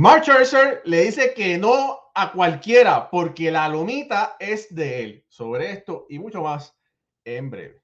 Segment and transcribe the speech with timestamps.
[0.00, 5.24] Mark Scherzer le dice que no a cualquiera porque la lomita es de él.
[5.26, 6.78] Sobre esto y mucho más
[7.24, 7.82] en breve.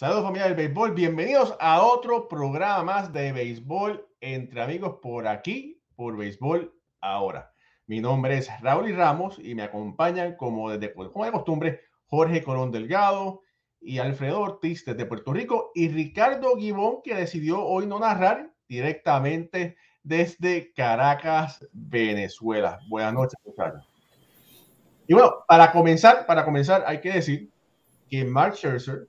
[0.00, 5.78] Saludos familia del béisbol, bienvenidos a otro programa más de béisbol entre amigos por aquí,
[5.94, 7.52] por béisbol ahora.
[7.86, 13.42] Mi nombre es Raúl y Ramos y me acompañan como de costumbre Jorge Colón Delgado
[13.78, 19.76] y Alfredo Ortiz desde Puerto Rico y Ricardo Gibón que decidió hoy no narrar directamente
[20.02, 22.78] desde Caracas, Venezuela.
[22.88, 23.86] Buenas noches, muchachos.
[25.06, 27.52] Y bueno, para comenzar, para comenzar hay que decir
[28.08, 29.06] que Mark Scherzer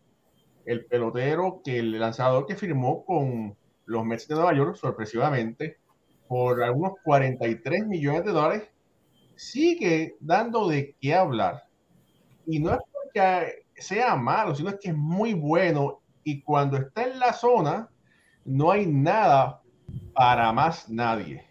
[0.65, 5.77] el pelotero que el lanzador que firmó con los Mets de Nueva York, sorpresivamente,
[6.27, 8.63] por algunos 43 millones de dólares,
[9.35, 11.63] sigue dando de qué hablar.
[12.45, 17.03] Y no es porque sea malo, sino es que es muy bueno y cuando está
[17.03, 17.89] en la zona
[18.45, 19.61] no hay nada
[20.13, 21.45] para más nadie.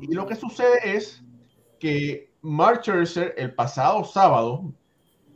[0.00, 1.22] Y lo que sucede es
[1.78, 4.72] que Mark Scherzer el pasado sábado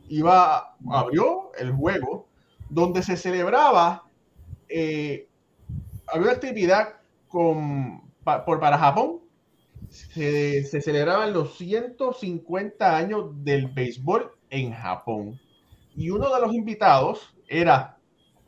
[0.09, 2.26] iba abrió el juego
[2.69, 4.03] donde se celebraba,
[4.69, 5.27] eh,
[6.07, 6.95] había una actividad
[7.29, 9.19] por, para Japón,
[9.89, 15.39] se, celebraban los 150 años del béisbol en Japón.
[15.95, 17.97] Y uno de los invitados era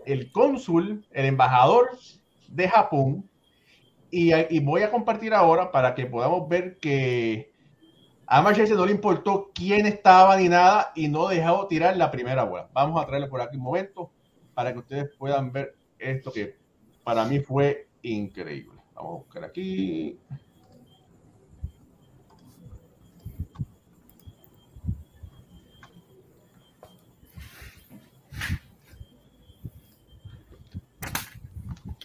[0.06, 1.98] el cónsul, el embajador
[2.48, 3.30] de Japón.
[4.12, 7.49] Y voy a compartir ahora para que podamos ver que
[8.32, 12.44] a Manchester no le importó quién estaba ni nada y no dejó tirar la primera
[12.44, 12.70] bola.
[12.74, 14.12] Vamos a traerle por aquí un momento
[14.54, 16.56] para que ustedes puedan ver esto que
[17.04, 18.80] para mí fue increíble.
[18.94, 20.20] Vamos a buscar aquí.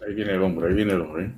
[0.06, 1.34] Ahí viene el hombre, ahí viene el hombre.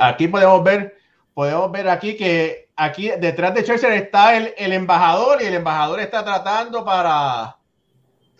[0.00, 0.96] aquí podemos ver,
[1.32, 6.00] podemos ver aquí que aquí detrás de Churchill está el, el, embajador y el embajador
[6.00, 7.56] está tratando para,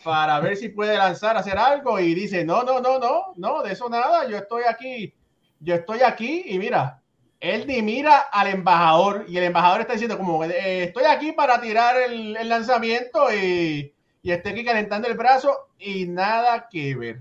[0.02, 3.72] para ver si puede lanzar, hacer algo y dice, no, no, no, no, no, de
[3.72, 5.14] eso nada, yo estoy aquí,
[5.60, 7.00] yo estoy aquí y mira,
[7.40, 11.60] él ni mira al embajador y el embajador está diciendo como, eh, estoy aquí para
[11.60, 17.20] tirar el, el lanzamiento y, y estoy aquí calentando el brazo y nada que ver.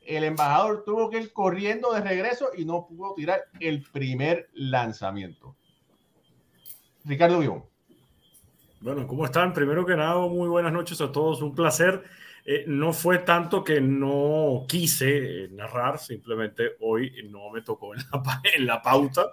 [0.00, 5.57] El embajador tuvo que ir corriendo de regreso y no pudo tirar el primer lanzamiento.
[7.08, 7.64] Ricardo Guión.
[8.80, 9.54] Bueno, ¿cómo están?
[9.54, 11.40] Primero que nada, muy buenas noches a todos.
[11.40, 12.04] Un placer.
[12.44, 18.66] Eh, no fue tanto que no quise eh, narrar, simplemente hoy no me tocó en
[18.66, 19.32] la, pauta.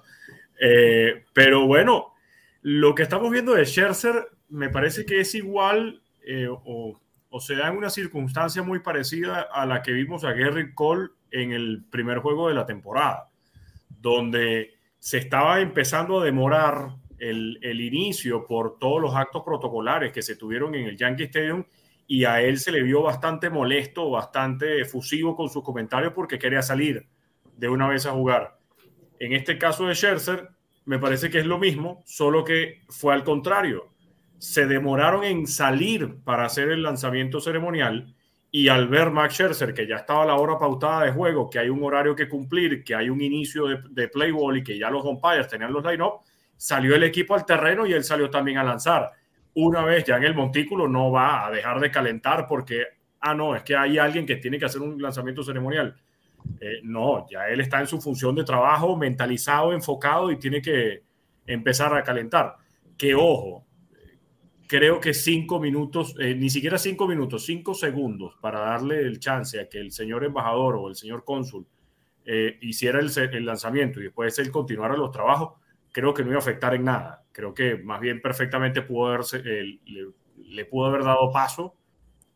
[0.60, 2.14] Eh, pero bueno,
[2.62, 6.02] lo que estamos viendo de Scherzer me parece que es igual
[6.50, 7.00] o,
[7.30, 11.10] o, se da en una circunstancia muy parecida a la que vimos a Gary Cole
[11.30, 13.30] en el primer juego de la temporada,
[13.90, 16.96] donde se estaba empezando a demorar
[17.30, 21.64] el, inicio por todos los actos protocolares que se tuvieron en el Yankee Stadium
[22.08, 26.62] y a él se le vio bastante molesto, bastante efusivo con sus comentarios porque quería
[26.62, 27.08] salir
[27.58, 28.58] de una vez a jugar.
[29.20, 30.50] En este caso de Scherzer,
[30.86, 33.90] me parece que es lo mismo, solo que fue al contrario.
[34.38, 38.14] Se demoraron en salir para hacer el lanzamiento ceremonial
[38.52, 41.70] y al ver Max Scherzer que ya estaba la hora pautada de juego, que hay
[41.70, 44.92] un horario que cumplir, que hay un inicio de, de play ball y que ya
[44.92, 46.22] los umpires tenían los line-up,
[46.58, 49.12] salió el equipo al terreno y él salió también a lanzar.
[49.54, 52.84] Una vez ya en el montículo no va a dejar de calentar porque,
[53.22, 55.96] ah, no, es que hay alguien que tiene que hacer un lanzamiento ceremonial.
[56.60, 61.04] Eh, no, ya él está en su función de trabajo, mentalizado, enfocado y tiene que
[61.48, 62.56] empezar a calentar.
[62.98, 63.66] Que ojo,
[64.68, 69.60] creo que cinco minutos, eh, ni siquiera cinco minutos, cinco segundos para darle el chance
[69.60, 71.68] a que el señor embajador o el señor cónsul
[72.26, 75.60] eh, hiciera el, el, lanzamiento y después él continuara los trabajos,
[75.96, 77.24] creo que no iba a afectar en nada.
[77.32, 79.80] Creo que más bien perfectamente pudo haberse, eh,
[80.36, 81.74] le, pudo haber dado paso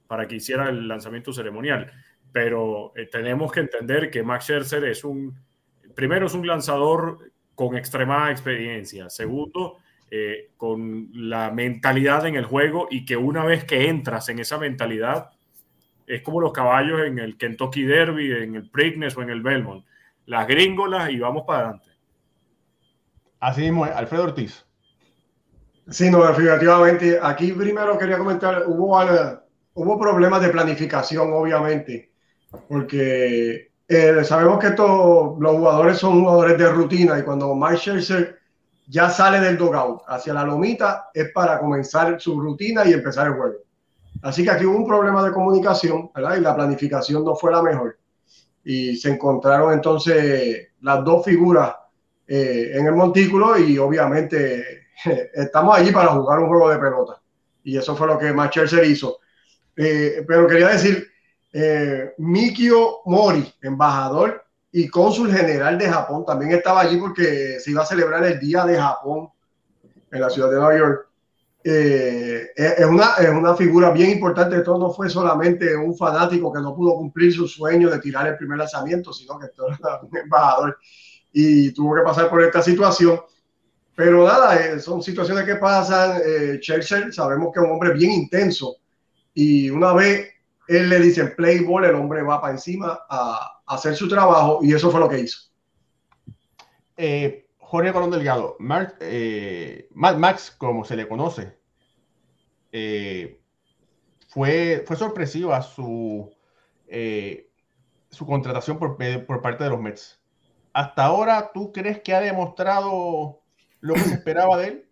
[0.08, 1.92] para que hiciera el lanzamiento ceremonial.
[2.32, 5.38] Pero eh, tenemos que entender que Max Scherzer es un,
[5.94, 9.10] primero es un lanzador con extremada experiencia.
[9.10, 9.80] Segundo,
[10.10, 14.58] eh, con la mentalidad en el juego y que una vez que entras en esa
[14.58, 15.32] mentalidad,
[16.08, 19.86] es como los caballos en el Kentucky Derby, en el Preakness o en el Belmont.
[20.28, 21.89] Las gringolas y vamos para adelante.
[23.40, 24.66] Así mismo, Alfredo Ortiz.
[25.90, 27.20] Sí, no, definitivamente.
[27.22, 29.00] Aquí primero quería comentar, hubo,
[29.74, 32.12] hubo problemas de planificación, obviamente,
[32.68, 38.40] porque eh, sabemos que estos, los jugadores son jugadores de rutina y cuando Mike Scherzer
[38.88, 43.34] ya sale del dugout hacia la lomita es para comenzar su rutina y empezar el
[43.34, 43.58] juego.
[44.22, 46.38] Así que aquí hubo un problema de comunicación, ¿verdad?
[46.38, 47.98] Y la planificación no fue la mejor.
[48.64, 51.74] Y se encontraron entonces las dos figuras
[52.32, 54.90] eh, en el montículo y obviamente
[55.34, 57.20] estamos allí para jugar un juego de pelota.
[57.64, 59.18] Y eso fue lo que Max Scherzer hizo.
[59.76, 61.08] Eh, pero quería decir,
[61.52, 67.82] eh, Mikio Mori, embajador y cónsul general de Japón, también estaba allí porque se iba
[67.82, 69.30] a celebrar el Día de Japón
[70.12, 71.08] en la ciudad de Nueva York.
[71.64, 74.58] Eh, es, una, es una figura bien importante.
[74.58, 78.38] Esto no fue solamente un fanático que no pudo cumplir su sueño de tirar el
[78.38, 80.78] primer lanzamiento, sino que esto era un embajador
[81.32, 83.20] y tuvo que pasar por esta situación.
[83.96, 86.22] Pero nada, eh, son situaciones que pasan.
[86.26, 88.78] Eh, Churchill sabemos que es un hombre bien intenso
[89.34, 90.30] y una vez
[90.68, 94.74] él le dice play ball, el hombre va para encima a, hacer su trabajo y
[94.74, 95.40] eso fue lo que hizo.
[96.98, 98.58] Eh, Jorge Colón Delgado,
[99.00, 101.58] eh, Max, como se le conoce,
[102.72, 103.42] eh,
[104.28, 106.32] fue, fue sorpresiva su,
[108.10, 110.19] su contratación por, por parte de los Mets.
[110.80, 113.42] Hasta ahora, ¿tú crees que ha demostrado
[113.82, 114.90] lo que se esperaba de él?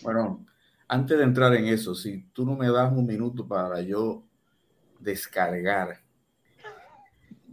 [0.00, 0.46] Bueno,
[0.88, 4.24] antes de entrar en eso, si tú no me das un minuto para yo
[4.98, 6.00] descargar.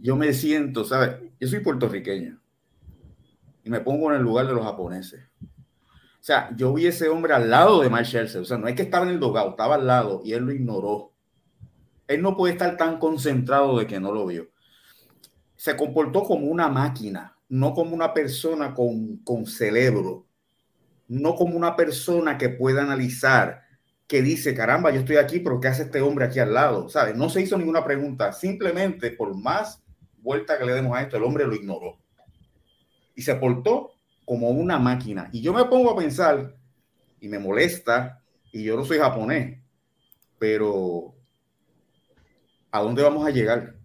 [0.00, 1.30] Yo me siento, ¿sabes?
[1.38, 2.40] Yo soy puertorriqueño
[3.64, 5.22] y me pongo en el lugar de los japoneses.
[5.42, 8.40] O sea, yo vi ese hombre al lado de Mike Scherzer.
[8.40, 10.52] O sea, no es que estaba en el dogado, estaba al lado y él lo
[10.52, 11.12] ignoró.
[12.08, 14.48] Él no puede estar tan concentrado de que no lo vio.
[15.54, 20.26] Se comportó como una máquina, no como una persona con, con cerebro,
[21.06, 23.62] no como una persona que pueda analizar
[24.08, 26.88] que dice, caramba, yo estoy aquí, pero ¿qué hace este hombre aquí al lado?
[26.88, 27.14] ¿Sabes?
[27.14, 29.80] No se hizo ninguna pregunta, simplemente por más
[30.18, 32.00] vuelta que le demos a esto, el hombre lo ignoró.
[33.14, 33.92] Y se portó
[34.24, 35.28] como una máquina.
[35.30, 36.56] Y yo me pongo a pensar,
[37.20, 39.60] y me molesta, y yo no soy japonés,
[40.40, 41.14] pero
[42.72, 43.76] ¿a dónde vamos a llegar?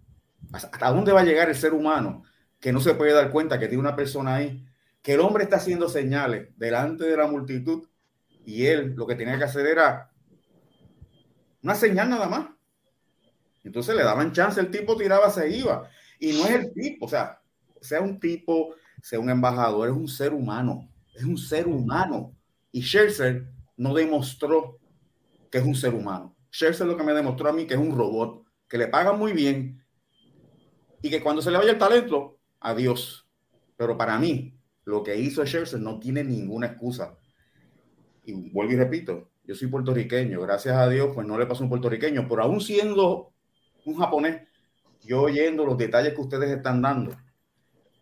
[0.50, 2.24] ¿Hasta dónde va a llegar el ser humano
[2.60, 4.66] que no se puede dar cuenta que tiene una persona ahí,
[5.02, 7.88] que el hombre está haciendo señales delante de la multitud
[8.44, 10.10] y él lo que tenía que hacer era
[11.62, 12.48] una señal nada más.
[13.64, 15.88] Entonces le daban chance, el tipo tiraba, se iba.
[16.18, 17.40] Y no es el tipo, o sea,
[17.80, 22.34] sea un tipo, sea un embajador, es un ser humano, es un ser humano.
[22.72, 23.46] Y Scherzer
[23.76, 24.78] no demostró
[25.50, 26.36] que es un ser humano.
[26.52, 29.32] Scherzer lo que me demostró a mí que es un robot, que le pagan muy
[29.32, 29.82] bien
[31.02, 33.26] y que cuando se le vaya el talento, adiós.
[33.76, 37.16] Pero para mí, lo que hizo Scherzer no tiene ninguna excusa.
[38.24, 41.70] Y vuelvo y repito, yo soy puertorriqueño, gracias a Dios, pues no le pasó un
[41.70, 43.32] puertorriqueño, pero aún siendo
[43.84, 44.42] un japonés,
[45.02, 47.16] yo oyendo los detalles que ustedes están dando,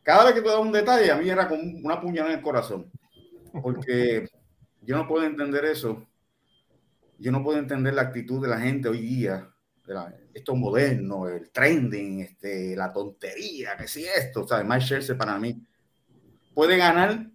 [0.02, 2.44] cada vez que tú das un detalle, a mí era como una puñalada en el
[2.44, 2.90] corazón,
[3.62, 4.28] porque
[4.82, 6.06] yo no puedo entender eso,
[7.18, 9.48] yo no puedo entender la actitud de la gente hoy día,
[10.34, 15.38] esto moderno, el trending, este, la tontería, que si esto, o sea, Mike Scherzer para
[15.38, 15.60] mí
[16.54, 17.26] puede ganar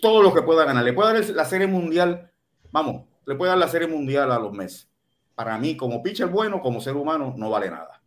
[0.00, 2.30] todo lo que pueda ganar, le puede dar la serie mundial,
[2.70, 4.88] vamos, le puede dar la serie mundial a los meses.
[5.34, 8.02] Para mí, como pitcher bueno, como ser humano, no vale nada.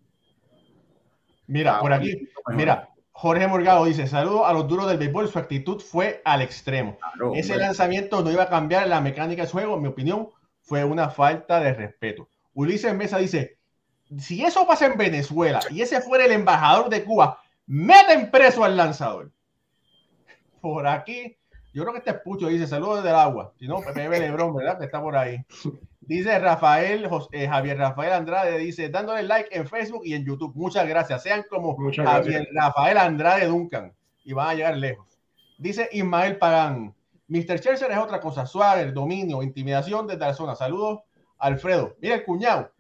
[1.48, 5.28] Mira, ah, por aquí, mira, Jorge Morgado dice: Saludos a los duros del béisbol.
[5.28, 6.98] Su actitud fue al extremo.
[7.34, 9.76] Ese lanzamiento no iba a cambiar la mecánica del juego.
[9.76, 10.30] En mi opinión,
[10.62, 12.30] fue una falta de respeto.
[12.54, 13.55] Ulises Mesa dice:
[14.20, 18.78] Si eso pasa en Venezuela y ese fuera el embajador de Cuba, meten preso al
[18.78, 19.32] lanzador.
[20.62, 21.38] Por aquí,
[21.74, 23.54] yo creo que este Pucho dice saludos del agua.
[23.60, 24.80] Si no, bebe Lebrón, ¿verdad?
[24.80, 25.38] Que está por ahí.
[26.00, 30.54] Dice Rafael, eh, Javier Rafael Andrade, dice dándole like en Facebook y en YouTube.
[30.56, 31.24] Muchas gracias.
[31.24, 33.92] Sean como Javier Rafael Andrade Duncan
[34.24, 35.20] y van a llegar lejos.
[35.58, 36.94] Dice Ismael Pagán.
[37.28, 37.58] Mr.
[37.58, 38.46] Scherzer es otra cosa.
[38.46, 40.56] Suárez, dominio, intimidación desde la zona.
[40.56, 41.02] Saludos,
[41.40, 41.96] Alfredo.
[42.00, 42.72] Mira el cuñado.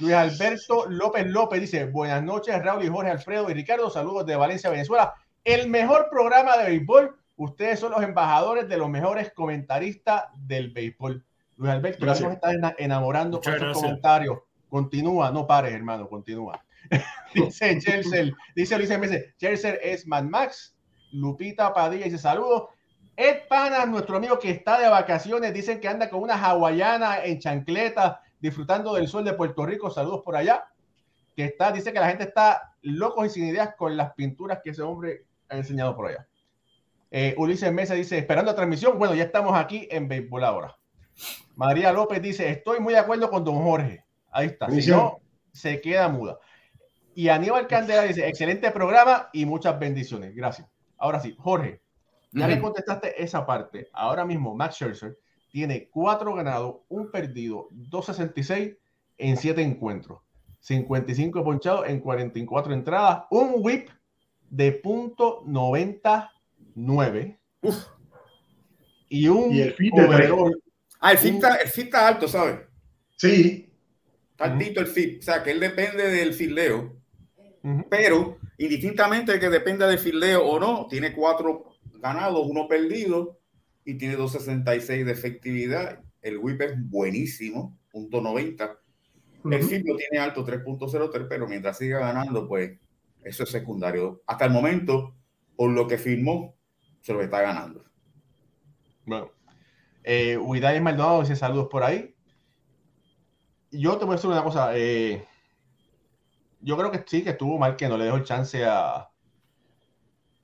[0.00, 3.90] Luis Alberto López López dice: Buenas noches, Raúl y Jorge Alfredo y Ricardo.
[3.90, 5.14] Saludos de Valencia, Venezuela.
[5.44, 11.24] El mejor programa de béisbol Ustedes son los embajadores de los mejores comentaristas del béisbol.
[11.56, 12.24] Luis Alberto, gracias.
[12.24, 14.38] nos estás enamorando con esos comentarios.
[14.68, 16.60] Continúa, no pares, hermano, continúa.
[17.34, 19.08] dice Chelsea, dice Luis M.
[19.36, 20.76] Chelsea es Mad Max.
[21.12, 22.70] Lupita Padilla dice saludos.
[23.16, 27.38] Ed Pana, nuestro amigo que está de vacaciones, dicen que anda con una hawaiana en
[27.38, 29.90] chancleta, disfrutando del sol de Puerto Rico.
[29.90, 30.68] Saludos por allá.
[31.36, 34.70] Que está, dice que la gente está locos y sin ideas con las pinturas que
[34.70, 36.26] ese hombre ha enseñado por allá.
[37.10, 38.98] Eh, Ulises Mesa dice, esperando la transmisión.
[38.98, 40.76] Bueno, ya estamos aquí en Béisbol ahora.
[41.54, 44.04] María López dice, estoy muy de acuerdo con don Jorge.
[44.30, 44.68] Ahí está.
[44.70, 45.20] Si no,
[45.52, 46.38] se queda muda.
[47.14, 50.34] Y Aníbal Candela dice, excelente programa y muchas bendiciones.
[50.34, 50.68] Gracias.
[50.96, 51.82] Ahora sí, Jorge,
[52.32, 53.88] ya le contestaste esa parte.
[53.92, 55.18] Ahora mismo Max Scherzer
[55.58, 58.78] tiene cuatro ganados, un perdido, 2.66
[59.16, 60.20] en siete encuentros,
[60.60, 63.88] 55 ponchados en 44 entradas, un whip
[64.50, 67.40] de punto 99
[69.08, 70.52] y un y el fit de
[71.00, 72.60] Ah, el fit, está, el fit está alto, ¿sabes?
[73.16, 73.72] Sí.
[74.30, 75.18] Está altito el fit.
[75.18, 76.94] O sea, que él depende del fileo.
[77.90, 83.40] Pero, indistintamente de que dependa del fileo o no, tiene cuatro ganados, uno perdido
[83.88, 86.00] y tiene 2.66 de efectividad.
[86.20, 88.78] El whip es buenísimo, punto 90.
[89.50, 92.78] El fit lo tiene alto, 3.03, pero mientras siga ganando, pues
[93.24, 94.20] eso es secundario.
[94.26, 95.16] Hasta el momento,
[95.56, 96.54] por lo que firmó,
[97.00, 97.82] se lo está ganando.
[99.06, 99.30] Bueno,
[100.04, 100.38] eh,
[100.82, 102.14] Maldonado dice saludos por ahí.
[103.70, 104.76] Yo te voy a decir una cosa.
[104.76, 105.24] Eh,
[106.60, 109.07] yo creo que sí, que estuvo mal que no le dejó el chance a,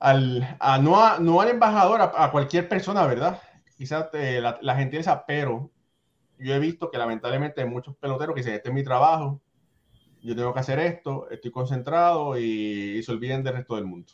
[0.04, 3.40] al, a, no, no al embajador, a, cualquier persona, ¿verdad?
[3.78, 5.70] Quizás eh, la, la, gentileza, pero
[6.38, 9.40] yo he visto que lamentablemente hay muchos peloteros que dicen, este es mi trabajo,
[10.22, 14.12] yo tengo que hacer esto, estoy concentrado y, y se olviden del resto del mundo.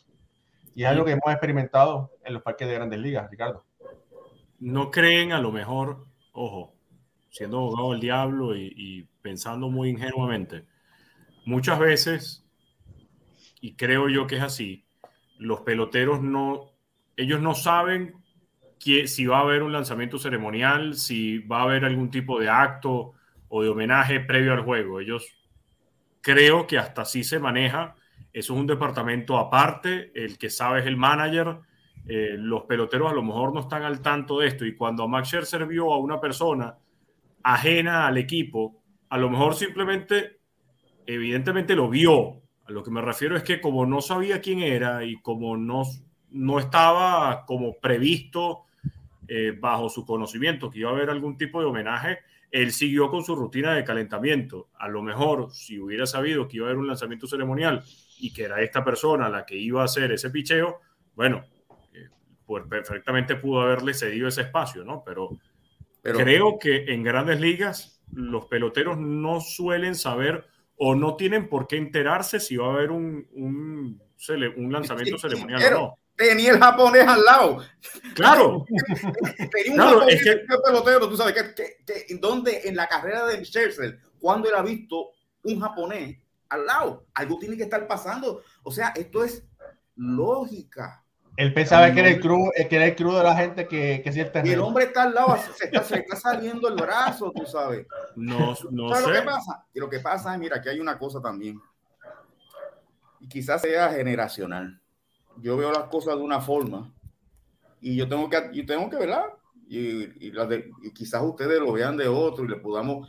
[0.75, 3.65] Y es algo que hemos experimentado en los parques de grandes ligas, Ricardo.
[4.59, 6.73] No creen a lo mejor, ojo,
[7.31, 10.63] siendo abogado del diablo y, y pensando muy ingenuamente,
[11.45, 12.45] muchas veces,
[13.59, 14.85] y creo yo que es así,
[15.41, 16.71] los peloteros no,
[17.17, 18.13] ellos no saben
[18.79, 23.13] si va a haber un lanzamiento ceremonial, si va a haber algún tipo de acto
[23.47, 24.99] o de homenaje previo al juego.
[24.99, 25.27] Ellos
[26.21, 27.95] creo que hasta así se maneja.
[28.31, 31.57] Eso es un departamento aparte, el que sabe es el manager.
[32.07, 35.27] Eh, los peloteros a lo mejor no están al tanto de esto y cuando Max
[35.27, 36.75] Scherzer vio a una persona
[37.43, 40.39] ajena al equipo, a lo mejor simplemente
[41.05, 42.40] evidentemente lo vio.
[42.71, 45.83] A lo que me refiero es que como no sabía quién era y como no,
[46.29, 48.61] no estaba como previsto
[49.27, 53.25] eh, bajo su conocimiento que iba a haber algún tipo de homenaje, él siguió con
[53.25, 54.69] su rutina de calentamiento.
[54.75, 57.83] A lo mejor, si hubiera sabido que iba a haber un lanzamiento ceremonial
[58.19, 60.79] y que era esta persona la que iba a hacer ese picheo,
[61.13, 61.43] bueno,
[61.93, 62.07] eh,
[62.45, 65.03] pues perfectamente pudo haberle cedido ese espacio, ¿no?
[65.05, 65.31] Pero,
[66.01, 70.47] Pero creo que en grandes ligas los peloteros no suelen saber
[70.83, 74.01] o no tienen por qué enterarse si va a haber un, un,
[74.57, 75.99] un lanzamiento ceremonial o no.
[76.15, 77.63] Tenía el japonés al lado.
[78.15, 78.65] Claro.
[79.51, 80.57] Tenía un japonés es que...
[80.65, 85.11] pelotero, tú sabes que, que, donde en la carrera de Scherzer, cuando él ha visto
[85.43, 86.17] un japonés
[86.49, 88.41] al lado, algo tiene que estar pasando.
[88.63, 89.47] O sea, esto es
[89.95, 91.00] lógica.
[91.37, 94.09] Él pensaba que era el crudo, que era el crudo de la gente que, que
[94.09, 97.45] el Y el hombre está al lado, se está, se está saliendo el brazo, tú
[97.45, 97.87] sabes.
[98.15, 99.09] No, no ¿Sabes sé.
[99.09, 99.65] lo que pasa?
[99.73, 101.59] Y lo que pasa es, mira, aquí hay una cosa también.
[103.19, 104.81] Y quizás sea generacional.
[105.37, 106.91] Yo veo las cosas de una forma
[107.79, 109.25] y yo tengo que, yo tengo que verla.
[109.67, 110.33] Y, y,
[110.83, 113.07] y, quizás ustedes lo vean de otro y le podamos,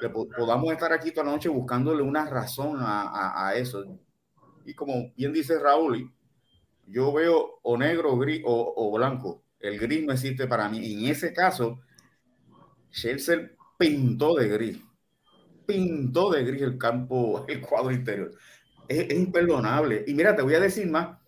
[0.00, 3.84] le podamos estar aquí toda la noche buscándole una razón a, a, a eso.
[4.64, 6.12] Y como bien dice Raúl,
[6.86, 9.42] yo veo o negro gris, o, o, blanco.
[9.58, 10.94] El gris no existe para mí.
[10.94, 11.80] En ese caso,
[12.90, 14.78] Chelsea pintó de gris.
[15.66, 18.30] Pintó de gris el campo, el cuadro interior.
[18.88, 20.04] Es, es, imperdonable.
[20.06, 21.18] Y mira, te voy a decir más.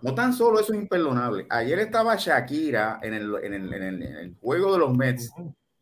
[0.00, 1.46] No tan solo eso es imperdonable.
[1.50, 5.32] Ayer estaba Shakira en el, en el, en el, en el juego de los Mets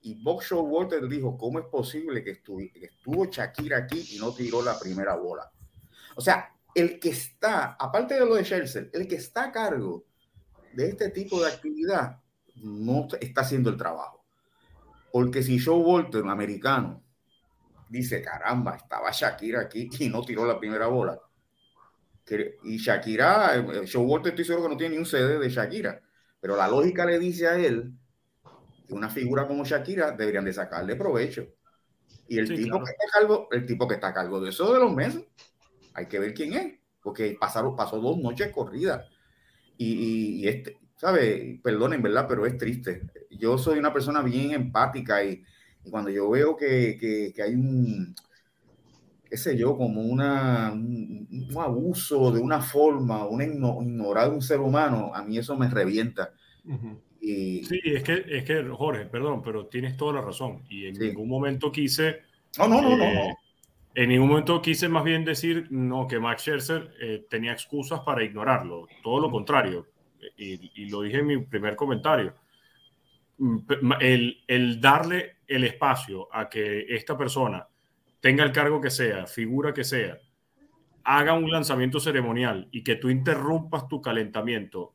[0.07, 4.33] y Bob Walter dijo, ¿cómo es posible que estuvo, que estuvo Shakira aquí y no
[4.33, 5.51] tiró la primera bola?
[6.15, 10.05] O sea, el que está, aparte de lo de Chelsea, el que está a cargo
[10.75, 12.21] de este tipo de actividad
[12.57, 14.23] no está haciendo el trabajo.
[15.11, 17.03] Porque si Joe Walter, un americano,
[17.89, 21.19] dice, caramba, estaba Shakira aquí y no tiró la primera bola.
[22.65, 26.03] Y Shakira, eh, Joe Walter estoy seguro que no tiene ni un CD de Shakira,
[26.39, 27.91] pero la lógica le dice a él
[28.87, 31.47] que una figura como Shakira deberían de sacarle provecho.
[32.29, 32.85] Y el, sí, tipo, claro.
[32.85, 35.25] que está a cargo, el tipo que está a cargo de eso de los meses
[35.97, 39.05] hay que ver quién es, porque pasaron, pasó dos noches corridas.
[39.79, 41.59] Y, y, y este, ¿sabe?
[41.63, 42.27] Perdonen, ¿verdad?
[42.29, 43.03] Pero es triste.
[43.31, 45.43] Yo soy una persona bien empática y,
[45.85, 48.15] y cuando yo veo que, que, que, hay un,
[49.29, 54.43] qué sé yo, como una, un, un abuso de una forma, una igno, ignorar un
[54.43, 56.33] ser humano, a mí eso me revienta.
[56.65, 57.01] Uh -huh.
[57.21, 57.65] y, Y...
[57.65, 60.63] Sí, es que, es que, Jorge, perdón, pero tienes toda la razón.
[60.69, 62.21] Y en ningún momento quise.
[62.59, 63.35] No, no, no, no, eh,
[63.97, 68.23] En ningún momento quise más bien decir no, que Max Scherzer eh, tenía excusas para
[68.23, 68.87] ignorarlo.
[69.03, 69.87] Todo lo contrario.
[70.37, 72.35] Y, y, lo dije en mi primer comentario.
[73.39, 73.59] Mm,
[74.01, 77.67] el, el darle el espacio a que esta persona
[78.21, 80.19] tenga el cargo que sea, figura que sea,
[81.03, 84.93] haga un lanzamiento ceremonial y que tú interrumpas tu calentamiento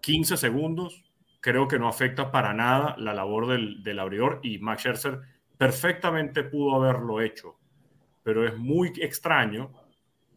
[0.00, 1.04] 15 segundos,
[1.40, 5.20] creo que no afecta para nada la labor del, del abridor y Max Scherzer
[5.58, 7.58] perfectamente pudo haberlo hecho,
[8.22, 9.72] pero es muy extraño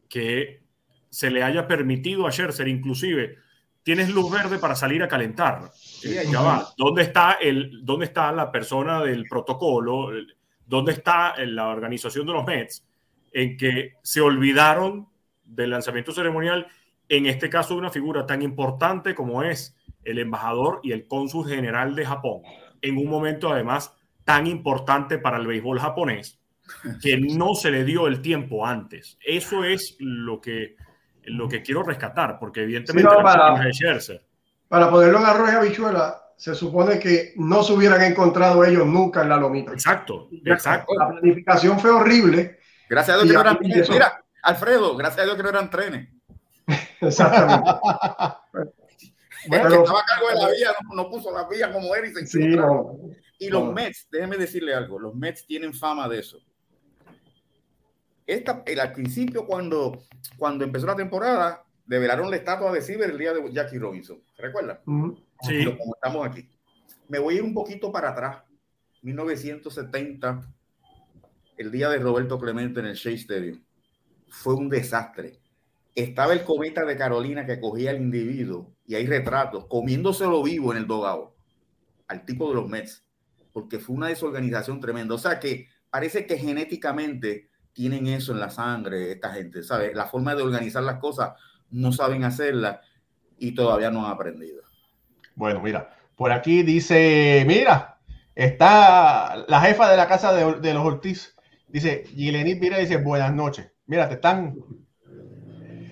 [0.10, 0.64] que
[1.10, 3.38] se le haya permitido a Scherzer, inclusive,
[3.84, 5.72] tienes luz verde para salir a calentar.
[6.02, 6.68] ya va.
[6.78, 10.10] ¿Dónde está, el, ¿Dónde está la persona del protocolo?
[10.66, 12.86] ¿Dónde está la organización de los Mets?
[13.32, 15.08] En que se olvidaron
[15.44, 16.68] del lanzamiento ceremonial,
[17.08, 21.48] en este caso de una figura tan importante como es el embajador y el cónsul
[21.48, 22.42] general de Japón,
[22.82, 26.40] en un momento además tan importante para el béisbol japonés,
[27.02, 29.18] que no se le dio el tiempo antes.
[29.26, 30.76] Eso es lo que,
[31.24, 33.56] lo que quiero rescatar, porque evidentemente para,
[34.68, 39.22] para ponerlo en arroz y habichuela, se supone que no se hubieran encontrado ellos nunca
[39.22, 39.72] en la lomita.
[39.72, 40.94] Exacto, exacto.
[40.98, 42.60] La planificación fue horrible.
[42.90, 43.90] Gracias a Dios que no eran trenes.
[43.90, 46.10] Mira, Alfredo, gracias a Dios que no eran trenes.
[47.02, 47.70] Exactamente.
[49.48, 52.14] bueno, que estaba a cargo de la vía, no, puso la vía como él y
[52.14, 52.56] se sí,
[53.40, 56.40] Y los Mets, déjeme decirle algo, los Mets tienen fama de eso.
[58.26, 60.04] Esta, el, al principio, cuando,
[60.38, 64.22] cuando empezó la temporada, develaron la estatua de Ciber el día de Jackie Robinson.
[64.36, 64.82] ¿Se recuerda?
[65.42, 65.66] Sí.
[65.78, 66.50] como estamos aquí.
[67.08, 68.44] Me voy a ir un poquito para atrás.
[69.04, 70.42] 1970,
[71.58, 73.64] el día de Roberto Clemente en el Shea Stadium.
[74.28, 75.40] Fue un desastre.
[75.94, 80.80] Estaba el cometa de Carolina que cogía al individuo y hay retratos comiéndoselo vivo en
[80.80, 81.36] el dogado
[82.08, 83.04] al tipo de los Mets,
[83.54, 85.16] porque fue una desorganización tremenda.
[85.16, 89.94] O sea que parece que genéticamente tienen eso en la sangre esta gente, ¿sabes?
[89.94, 91.34] La forma de organizar las cosas
[91.70, 92.82] no saben hacerla
[93.38, 94.64] y todavía no han aprendido.
[95.36, 98.00] Bueno, mira, por aquí dice, mira,
[98.34, 101.36] está la jefa de la casa de, los Ortiz,
[101.68, 103.70] dice, Gilenit mira, dice, buenas noches.
[103.86, 104.56] Mira, te están...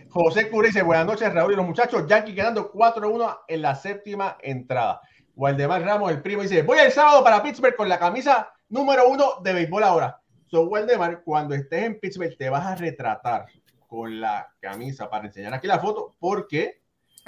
[0.10, 4.38] José Cura dice, buenas noches, Raúl y los muchachos, Yankee quedando 4-1 en la séptima
[4.41, 5.02] entrada.
[5.36, 9.41] Waldemar Ramos, el primo, dice, voy el sábado para Pittsburgh con la camisa número uno
[9.43, 10.23] de béisbol ahora.
[10.54, 13.48] So, Waldemar, cuando estés en Pittsburgh, te vas a retratar
[13.88, 16.84] con la camisa para enseñar aquí la foto, porque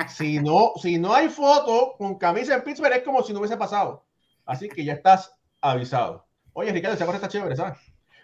[0.08, 3.58] si no, si no hay foto con camisa en Pittsburgh, es como si no hubiese
[3.58, 4.06] pasado.
[4.46, 6.28] Así que ya estás avisado.
[6.54, 7.80] Oye, Ricardo, esa cosa está chévere, ¿sabes?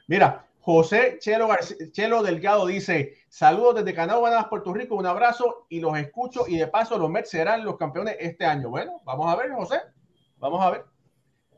[0.05, 1.49] Mira, José Chelo,
[1.91, 6.47] Chelo Delgado dice: Saludos desde Canadá, Puerto Rico, un abrazo y los escucho.
[6.47, 8.69] Y de paso, los Mets serán los campeones este año.
[8.69, 9.81] Bueno, vamos a ver, José.
[10.37, 10.90] Vamos a ver.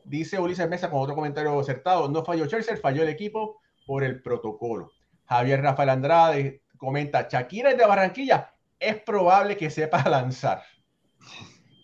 [0.05, 4.21] Dice Ulises Mesa con otro comentario acertado: No falló Chelsea, falló el equipo por el
[4.21, 4.91] protocolo.
[5.25, 10.63] Javier Rafael Andrade comenta: Shakira es de Barranquilla es probable que sepa lanzar.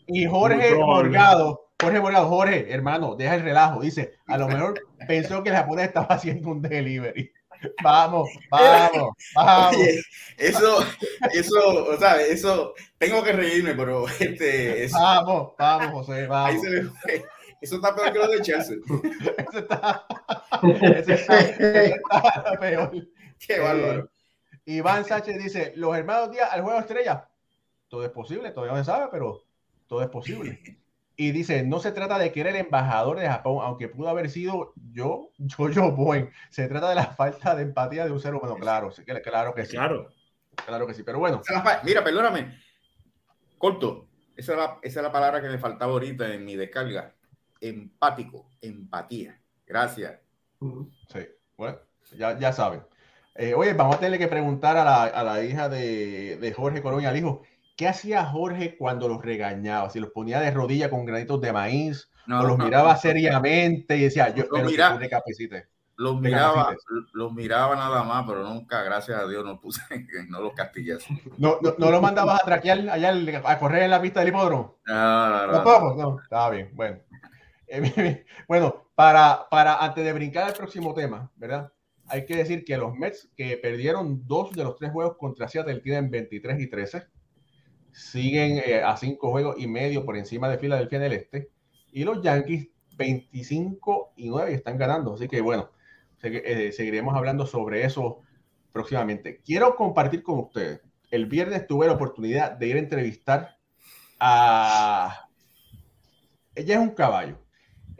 [0.08, 3.82] Y Jorge Morgado, Jorge Morgado, Jorge, hermano, deja el relajo.
[3.82, 7.32] Dice, a lo mejor pensó que el japonés estaba haciendo un delivery.
[7.84, 9.76] Vamos, vamos, vamos.
[10.38, 10.78] eso,
[11.34, 14.88] eso, o sea, eso, tengo que reírme, pero este.
[14.94, 16.52] Vamos, vamos, José, vamos.
[16.52, 17.26] Ahí se me fue.
[17.62, 18.78] Eso está peor que lo de Chelsea.
[19.38, 20.06] eso está,
[20.96, 22.92] eso está, está peor.
[23.40, 24.10] Qué bárbaro.
[24.66, 27.28] Iván Sánchez dice, los hermanos Díaz al juego estrella.
[27.88, 29.44] Todo es posible, todavía no se sabe, pero
[29.88, 30.62] todo es posible.
[31.16, 34.30] Y dice, no se trata de que era el embajador de Japón, aunque pudo haber
[34.30, 36.32] sido yo, yo, yo, buen.
[36.50, 38.56] Se trata de la falta de empatía de un ser humano.
[38.56, 39.76] Claro, sí, claro que sí.
[39.76, 40.10] Claro.
[40.66, 41.42] Claro que sí, pero bueno.
[41.84, 42.58] Mira, perdóname.
[43.58, 44.08] Corto.
[44.36, 47.14] Esa es, la, esa es la palabra que me faltaba ahorita en mi descarga.
[47.62, 49.40] Empático, empatía.
[49.66, 50.20] Gracias.
[50.60, 51.20] Sí,
[51.58, 51.78] bueno,
[52.18, 52.82] ya, ya saben.
[53.36, 56.82] Eh, oye, vamos a tener que preguntar a la, a la hija de, de, Jorge
[56.82, 57.44] Coroña, al hijo,
[57.78, 59.90] ¿qué hacía Jorge cuando los regañaba?
[59.90, 64.34] Si los ponía de rodilla con granitos de maíz, o los miraba seriamente y decía,
[64.36, 65.68] yo espero mira, que.
[65.96, 66.76] Los miraba,
[67.12, 69.82] los miraba nada más, pero nunca, gracias a Dios, no puse,
[70.30, 70.98] no los castillé.
[71.38, 74.78] ¿No, no, no lo mandabas a traquear allá a correr en la pista del hipódromo?
[74.86, 75.96] No, no, no.
[75.96, 77.00] No, está bien, bueno.
[77.70, 81.72] Eh, bueno, para, para antes de brincar al próximo tema, ¿verdad?
[82.08, 85.80] Hay que decir que los Mets, que perdieron dos de los tres juegos contra Seattle,
[85.80, 87.04] tienen 23 y 13.
[87.92, 91.52] Siguen eh, a cinco juegos y medio por encima de Filadelfia en el este.
[91.92, 95.14] Y los Yankees, 25 y 9, están ganando.
[95.14, 95.70] Así que bueno,
[96.24, 98.22] eh, seguiremos hablando sobre eso
[98.72, 99.42] próximamente.
[99.46, 100.82] Quiero compartir con ustedes.
[101.12, 103.58] El viernes tuve la oportunidad de ir a entrevistar
[104.20, 105.30] a
[106.60, 107.40] ella es un caballo.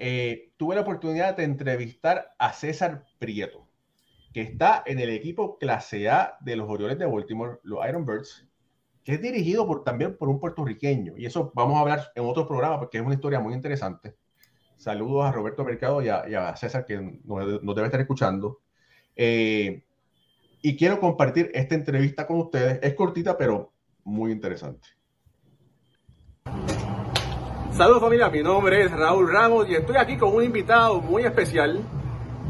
[0.02, 3.68] Eh, tuve la oportunidad de entrevistar a César Prieto,
[4.34, 8.48] que está en el equipo clase A de los Orioles de Baltimore, los Ironbirds,
[9.04, 11.16] que es dirigido por, también por un puertorriqueño.
[11.18, 14.16] Y eso vamos a hablar en otro programa porque es una historia muy interesante.
[14.78, 18.62] Saludos a Roberto Mercado y a, César que nos, debe estar escuchando.
[19.18, 19.84] Eh,
[20.62, 22.80] y quiero compartir esta entrevista con ustedes.
[22.82, 23.74] Es cortita, pero
[24.06, 24.88] muy interesante.
[27.80, 31.82] Saludos familia, mi nombre es Raúl Ramos y estoy aquí con un invitado muy especial.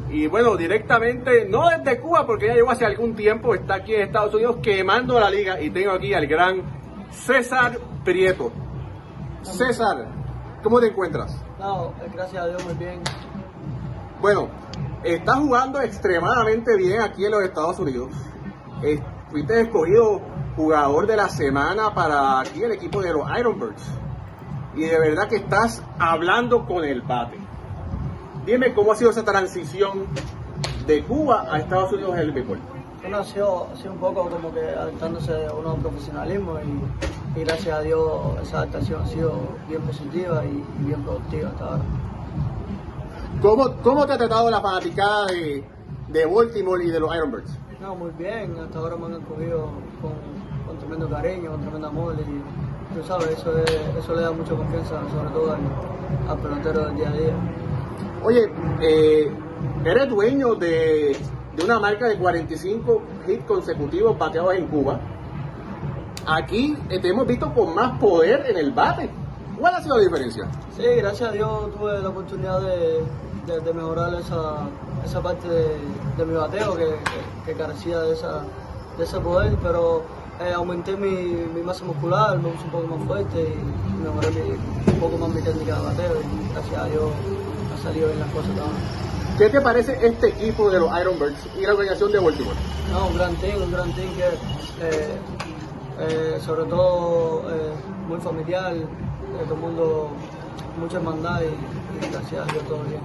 [0.10, 4.02] Y bueno, directamente, no desde Cuba, porque ya llegó hace algún tiempo, está aquí en
[4.02, 6.64] Estados Unidos quemando la liga y tengo aquí al gran
[7.12, 8.52] César Prieto.
[9.44, 10.08] César,
[10.64, 11.40] ¿cómo te encuentras?
[11.60, 13.00] No, gracias a Dios muy bien.
[14.20, 14.50] Bueno,
[15.04, 18.10] estás jugando extremadamente bien aquí en los Estados Unidos.
[19.30, 20.22] Fuiste escogido
[20.56, 23.92] jugador de la semana para aquí el equipo de los Ironbirds
[24.80, 27.38] y de verdad que estás hablando con el bate.
[28.46, 30.06] Dime cómo ha sido esa transición
[30.88, 32.60] de Cuba a Estados Unidos en el béisbol.
[33.02, 36.60] Bueno, ha sido, un poco como que adaptándose a un profesionalismo
[37.36, 39.34] y, gracias a Dios esa adaptación ha sido
[39.68, 41.84] bien positiva y, bien productiva hasta ahora.
[43.42, 45.64] ¿Cómo, ¿Cómo, te ha tratado la fanaticada de,
[46.08, 47.52] de Baltimore y de los Ironbirds?
[47.82, 50.14] No, muy bien, hasta ahora me han acogido con,
[50.66, 53.54] con tremendo cariño, con tremendo amor y tú sabes, eso,
[53.98, 55.58] eso le da mucha confianza, sobre todo
[56.28, 57.34] al, pelotero del día a día.
[58.24, 59.32] Oye, eh,
[59.86, 61.16] eres dueño de,
[61.56, 65.00] de, una marca de 45 hits consecutivos bateados en Cuba.
[66.26, 69.10] Aquí te hemos visto con más poder en el bate.
[69.58, 70.48] ¿Cuál ha sido la diferencia?
[70.76, 73.04] Sí, gracias a Dios tuve la oportunidad de,
[73.60, 74.70] de, mejorar esa,
[75.04, 75.68] esa parte de,
[76.18, 76.96] de mi bateo que,
[77.46, 78.44] que, carecía de, esa,
[78.98, 80.04] de ese poder, pero
[80.40, 81.10] eh, aumenté mi,
[81.54, 85.30] mi, masa muscular, me puse un poco más fuerte y mejoré mi, un poco más
[85.30, 87.12] mi técnica de bateo y gracias a Dios
[87.74, 89.10] ha salido bien las cosas también.
[89.38, 92.56] ¿Qué te parece este equipo de los Ironbirds y la organización de Baltimore?
[92.92, 95.18] No, un gran team, un gran team que eh,
[96.00, 97.44] eh, sobre todo
[98.08, 98.74] muy familiar,
[99.44, 100.10] todo el mundo,
[100.78, 103.02] mucha hermandad y, y gracias a Dios todo bien.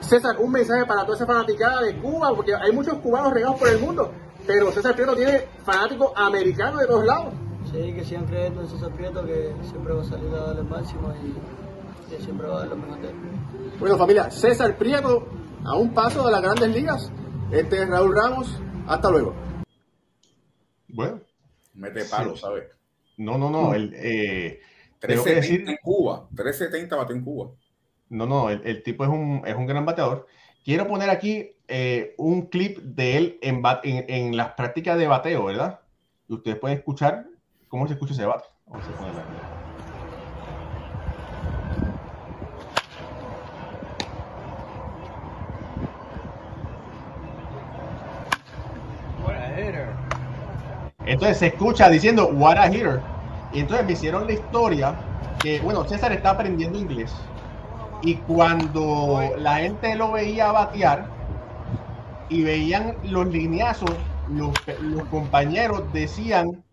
[0.00, 3.68] César, un mensaje para toda esa fanaticada de Cuba, porque hay muchos cubanos regados por
[3.68, 4.10] el mundo.
[4.46, 7.34] Pero César Prieto tiene fanáticos americanos de todos lados.
[7.70, 10.68] Sí, que sigan creyendo en César Prieto, que siempre va a salir a darle el
[10.68, 13.14] máximo y que siempre va a dar lo mejor de él.
[13.78, 15.28] Bueno, familia, César Prieto
[15.64, 17.10] a un paso de las grandes ligas.
[17.50, 18.60] Este es Raúl Ramos.
[18.86, 19.34] Hasta luego.
[20.88, 21.20] Bueno.
[21.74, 22.64] Mete palo, ¿sabes?
[23.16, 23.74] No, no, no.
[23.74, 24.60] El, eh,
[24.98, 25.68] 370 decir...
[25.68, 26.28] en Cuba.
[26.34, 27.50] 370 bate en Cuba.
[28.08, 30.26] No, no, el, el, tipo es un, es un gran bateador.
[30.64, 35.80] Quiero poner aquí eh, un clip de él en, en, las prácticas de bateo, ¿verdad?
[36.28, 37.24] Y ustedes pueden escuchar
[37.68, 38.44] cómo se escucha ese bate.
[38.66, 39.28] Vamos a ponerlo aquí.
[51.06, 53.00] Entonces se escucha diciendo what a hitter.
[53.50, 54.94] Y entonces me hicieron la historia
[55.38, 57.14] que, bueno, César está aprendiendo inglés.
[58.02, 61.11] Y cuando la gente lo veía batear,
[62.32, 63.90] y veían los lineazos,
[64.30, 66.64] los, los compañeros decían,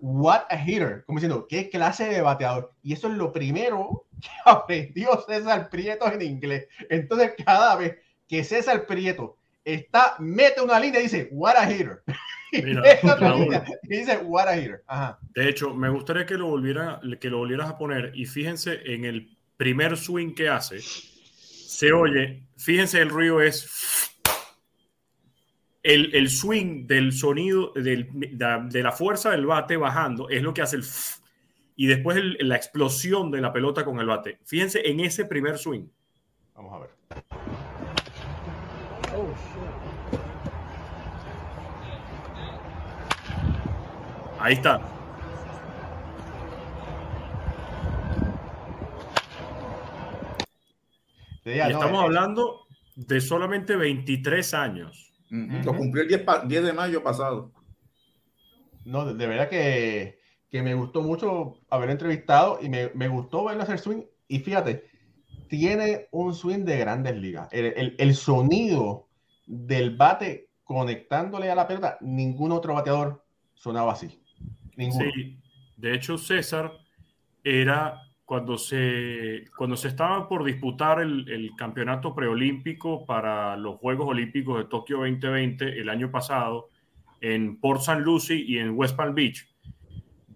[0.00, 2.72] what a hitter, como diciendo, qué clase de bateador.
[2.84, 6.68] Y eso es lo primero que aprendió César Prieto en inglés.
[6.88, 7.96] Entonces, cada vez
[8.28, 12.04] que César Prieto está, mete una línea y dice, what a hitter.
[12.52, 12.62] y
[13.88, 14.84] dice, what a hitter.
[15.34, 19.04] De hecho, me gustaría que lo, volviera, que lo volvieras a poner y fíjense en
[19.04, 24.12] el primer swing que hace, se oye, fíjense, el ruido es
[25.86, 28.08] el, swing del sonido, de,
[28.82, 30.84] la fuerza del bate bajando, es lo que hace el...
[31.76, 34.40] y después la explosión de la pelota con el bate.
[34.44, 35.86] Fíjense en ese primer swing.
[36.54, 36.90] Vamos a ver.
[44.40, 44.80] Ahí está.
[51.44, 55.05] Estamos hablando de solamente 23 años.
[55.30, 56.08] Lo cumplió el
[56.48, 57.52] 10, de mayo pasado.
[58.84, 60.18] No, de, verdad que,
[60.50, 64.02] que, me gustó mucho haber entrevistado y me, me, gustó verlo hacer swing.
[64.28, 64.84] Y fíjate,
[65.48, 67.48] tiene un swing de grandes ligas.
[67.50, 69.08] El, el, el, sonido
[69.46, 74.22] del bate conectándole a la pelota, ningún otro bateador sonaba así.
[74.76, 75.10] Ninguno.
[75.14, 75.40] Sí,
[75.76, 76.72] de hecho, César
[77.44, 84.08] era cuando se, cuando se estaba por disputar el, el, campeonato preolímpico para los Juegos
[84.08, 86.68] Olímpicos de Tokio 2020 el año pasado
[87.20, 88.00] en Port St.
[88.00, 89.48] Lucie y en West Palm Beach,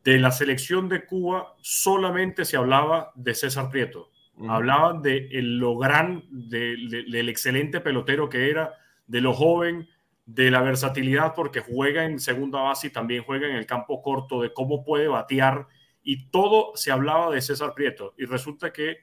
[0.04, 4.10] de la selección de Cuba solamente se hablaba de César Prieto.
[4.48, 8.72] Hablaban de lo gran, del excelente pelotero que era,
[9.06, 9.86] de lo joven,
[10.24, 14.40] de la versatilidad porque juega en segunda base y también juega en el campo corto,
[14.40, 15.66] de cómo puede batear
[16.02, 18.14] y todo se hablaba de César Prieto.
[18.16, 18.98] Y resulta que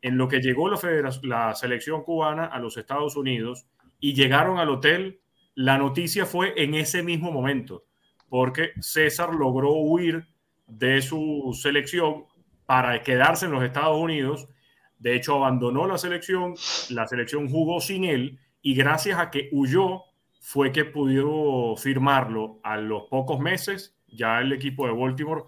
[0.00, 3.66] en lo que llegó la, selección cubana a los Estados Unidos
[4.00, 5.20] y llegaron al hotel,
[5.54, 7.84] la noticia fue en ese mismo momento,
[8.28, 10.26] porque César logró huir
[10.66, 12.24] de su selección
[12.66, 14.48] para quedarse en los Estados Unidos.
[14.98, 16.54] De hecho, abandonó la selección,
[16.90, 20.02] la selección jugó sin él y gracias a que huyó
[20.40, 25.44] fue que pudo firmarlo a los pocos meses ya el equipo de Baltimore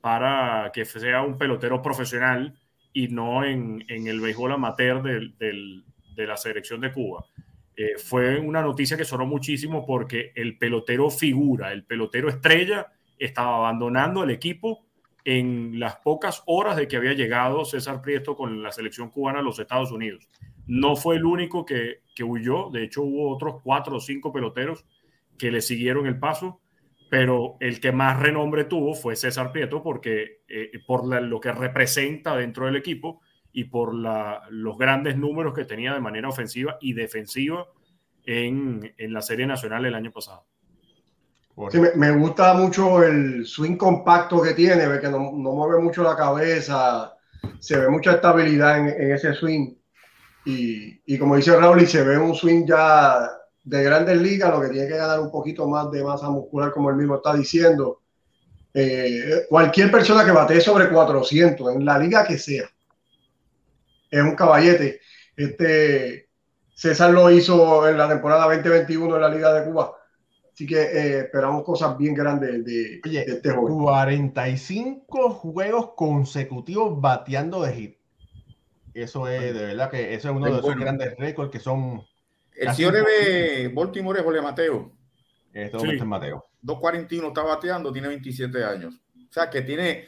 [0.00, 2.58] para que sea un pelotero profesional
[2.92, 7.24] y no en, el béisbol amateur de la selección de Cuba.
[7.80, 13.58] Eh, fue una noticia que sonó muchísimo porque el pelotero figura, el pelotero estrella, estaba
[13.58, 14.84] abandonando el equipo
[15.24, 19.42] en las pocas horas de que había llegado César Prieto con la selección cubana a
[19.42, 20.28] los Estados Unidos.
[20.66, 24.84] No fue el único que, que huyó, de hecho hubo otros cuatro o cinco peloteros
[25.38, 26.60] que le siguieron el paso,
[27.10, 32.36] pero el que más renombre tuvo fue César Prieto porque eh, por lo que representa
[32.36, 33.20] dentro del equipo
[33.52, 37.66] y por los grandes números que tenía de manera ofensiva y defensiva
[38.24, 40.44] en, en la Serie Nacional el año pasado.
[41.70, 46.04] Sí, me, gusta mucho el swing compacto que tiene, ve que no, no, mueve mucho
[46.04, 47.16] la cabeza,
[47.58, 49.74] se ve mucha estabilidad en, en ese swing.
[50.44, 53.28] Y, y, como dice Raúl, y se ve un swing ya
[53.68, 56.90] de grandes ligas, lo que tiene que ganar un poquito más de masa muscular, como
[56.90, 58.00] él mismo está diciendo.
[58.72, 62.64] Eh, cualquier persona que bate sobre 400, en la liga que sea,
[64.10, 65.00] es un caballete.
[65.36, 66.28] Este,
[66.74, 69.94] César lo hizo en la temporada 2021 en la Liga de Cuba.
[70.52, 73.82] Así que eh, esperamos cosas bien grandes de, este juego.
[73.82, 77.96] 45 juegos consecutivos bateando de hit.
[78.94, 82.02] Eso es, de verdad que eso es uno de esos grandes récords que son.
[82.58, 84.92] El señor de Baltimore es Jorge Mateo.
[85.52, 85.90] Este sí.
[85.90, 86.44] es Mateo.
[86.62, 88.94] 2.41 está bateando, tiene 27 años.
[88.94, 90.06] O sea que tiene,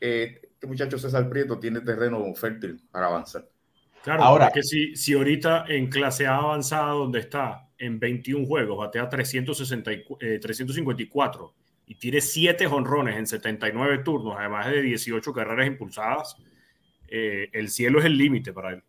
[0.00, 3.48] eh, este muchacho César Prieto tiene terreno fértil para avanzar.
[4.02, 8.78] Claro, ahora que si, si ahorita en clase A avanzada donde está en 21 juegos,
[8.78, 9.90] batea 360,
[10.40, 16.36] 354 eh, y tiene 7 honrones en 79 turnos, además de 18 carreras impulsadas,
[17.08, 18.82] eh, el cielo es el límite para él.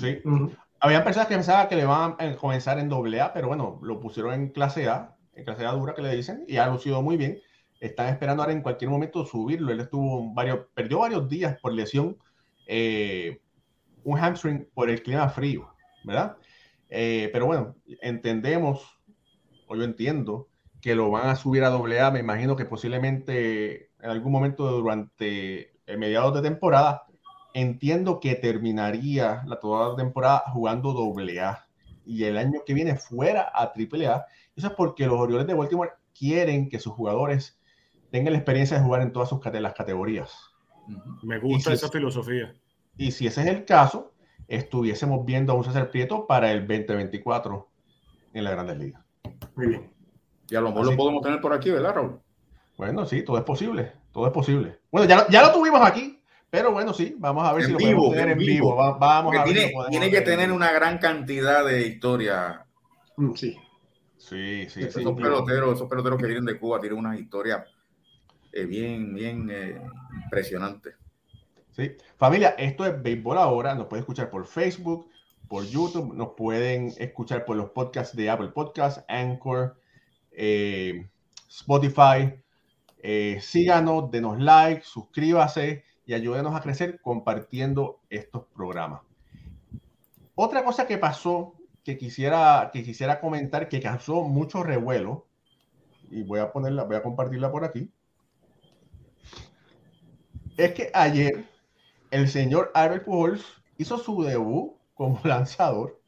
[0.00, 0.20] Sí.
[0.84, 4.00] Había personas que pensaban que le van a comenzar en doble A, pero bueno, lo
[4.00, 7.16] pusieron en clase A, en clase A dura que le dicen, y ha lucido muy
[7.16, 7.40] bien.
[7.78, 9.70] Están esperando ahora en cualquier momento subirlo.
[9.70, 12.18] Él estuvo varios, perdió varios días por lesión,
[12.66, 13.40] eh,
[14.02, 16.36] un hamstring por el clima frío, ¿verdad?
[16.90, 18.98] Eh, pero bueno, entendemos,
[19.68, 20.48] o yo entiendo,
[20.80, 22.10] que lo van a subir a doble A.
[22.10, 27.04] Me imagino que posiblemente en algún momento durante el mediados de temporada
[27.54, 31.66] entiendo que terminaría la toda temporada jugando doble A
[32.04, 34.26] y el año que viene fuera a triple A.
[34.56, 37.58] Eso es porque los Orioles de Baltimore quieren que sus jugadores
[38.10, 40.52] tengan la experiencia de jugar en todas sus las categorías.
[41.22, 42.54] Me gusta esa filosofía.
[42.96, 44.12] Y si ese es el caso,
[44.48, 47.68] estuviésemos viendo a un César Prieto para el 2024
[48.34, 49.02] en la Grandes Ligas.
[49.56, 49.90] Muy bien.
[50.50, 52.20] Y a lo mejor lo podemos tener por aquí, ¿verdad, Raúl?
[52.76, 53.92] Bueno, sí, todo es posible.
[54.12, 54.80] Todo es posible.
[54.90, 56.11] Bueno, ya, ya lo tuvimos aquí.
[56.52, 58.76] Pero bueno, sí, vamos a ver si lo podemos tener en vivo.
[58.76, 62.66] vamos a tiene, tiene que tener una gran cantidad de historia.
[63.16, 63.56] Mm, sí.
[64.18, 67.64] Sí, sí, esos, peloteros, esos peloteros que vienen de Cuba tienen una historia
[68.52, 69.80] eh, bien, bien eh,
[70.24, 70.90] impresionante.
[71.70, 71.92] Sí.
[72.18, 73.74] Familia, esto es Béisbol Ahora.
[73.74, 75.08] Nos pueden escuchar por Facebook,
[75.48, 76.12] por YouTube.
[76.14, 79.80] Nos pueden escuchar por los podcasts de Apple Podcasts, Anchor,
[80.30, 81.08] eh,
[81.48, 82.34] Spotify.
[83.40, 89.02] síganos, denos like, suscríbase y ayúdenos a crecer compartiendo estos programas.
[90.34, 95.26] Otra cosa que pasó que quisiera, que quisiera comentar que causó mucho revuelo,
[96.10, 97.90] y voy a ponerla, voy a compartirla por aquí,
[100.56, 101.46] es que ayer
[102.10, 103.44] el señor Albert Pujols
[103.78, 105.98] hizo su debut como lanzador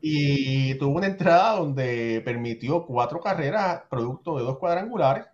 [0.00, 5.26] y tuvo una entrada donde permitió cuatro carreras producto de dos cuadrangulares.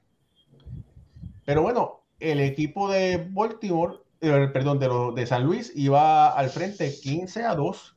[1.44, 6.92] Pero bueno, el equipo de Baltimore, eh, perdón, de, de San Luis iba al frente
[7.00, 7.96] 15 a 2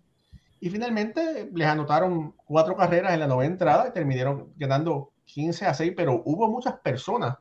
[0.60, 5.74] y finalmente les anotaron cuatro carreras en la novena entrada y terminaron ganando 15 a
[5.74, 7.38] 6, pero hubo muchas personas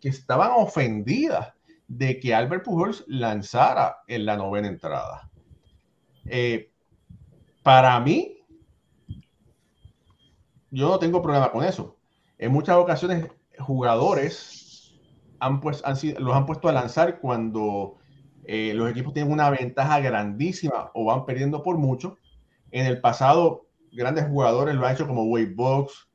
[0.00, 1.52] que estaban ofendidas
[1.88, 5.28] de que Albert Pujols lanzara en la novena entrada.
[6.26, 6.70] Eh,
[7.62, 8.38] para mí,
[10.70, 11.96] yo no tengo problema con eso.
[12.38, 13.26] En muchas ocasiones,
[13.58, 14.59] jugadores
[15.40, 17.96] han, pues, han, los han puesto a lanzar cuando
[18.44, 22.16] eh, los equipos tienen una ventaja grandísima o van perdiendo por mucho.
[22.70, 26.08] En el pasado, grandes jugadores lo han hecho como Wade Box,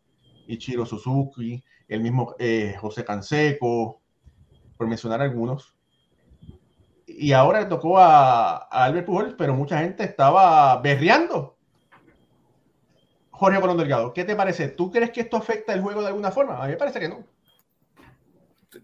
[0.47, 4.01] Ichiro Suzuki, el mismo eh, José Canseco,
[4.77, 5.75] por mencionar algunos.
[7.07, 11.55] Y ahora le tocó a, a Albert Pujols, pero mucha gente estaba berreando.
[13.31, 14.69] Jorge Colón Delgado, ¿qué te parece?
[14.69, 16.57] ¿Tú crees que esto afecta el juego de alguna forma?
[16.57, 17.25] A mí me parece que no.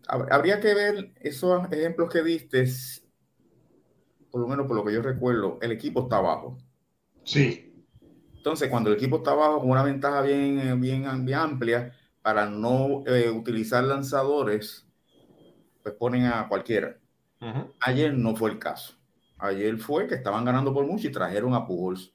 [0.07, 2.67] Habría que ver esos ejemplos que diste,
[4.29, 6.57] por lo menos por lo que yo recuerdo, el equipo está abajo.
[7.23, 7.85] Sí.
[8.35, 13.03] Entonces, cuando el equipo está abajo con una ventaja bien, bien, bien amplia, para no
[13.05, 14.87] eh, utilizar lanzadores,
[15.83, 16.97] pues ponen a cualquiera.
[17.79, 18.93] Ayer no fue el caso.
[19.39, 22.13] Ayer fue que estaban ganando por mucho y trajeron a Pujols.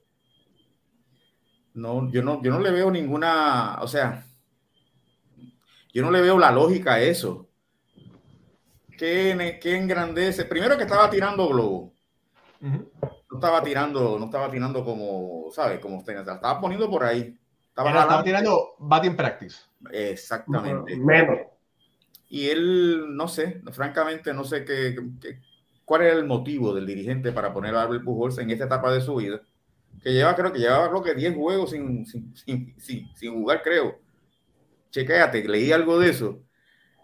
[1.75, 4.25] No, yo no, yo no le veo ninguna, o sea,
[5.93, 7.46] yo no le veo la lógica a eso.
[8.97, 10.45] ¿Qué, qué engrandece?
[10.45, 11.93] Primero que estaba tirando globo.
[12.61, 12.91] No
[13.35, 15.79] estaba tirando, no estaba tirando como, ¿sabes?
[15.79, 17.39] Como usted estaba poniendo por ahí.
[17.69, 19.59] Estaba, estaba tirando batting practice.
[19.93, 20.97] Exactamente.
[20.97, 21.39] Menos.
[22.29, 24.97] Y él, no sé, francamente, no sé qué,
[25.85, 29.01] cuál era el motivo del dirigente para poner a Albert Pujols en esta etapa de
[29.01, 29.41] su vida,
[30.03, 34.01] que lleva, creo que llevaba, creo que 10 juegos sin, sin, sin, sin, jugar, creo.
[34.91, 36.43] Chequéate, leí algo de eso.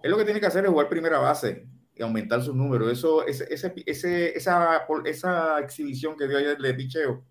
[0.03, 1.69] Él lo que tiene que hacer es jugar primera base
[2.01, 2.91] aumentar sus números.
[2.91, 3.47] Eso, ese,
[3.87, 7.25] ese, esa, esa exhibición que dio ayer de picheo,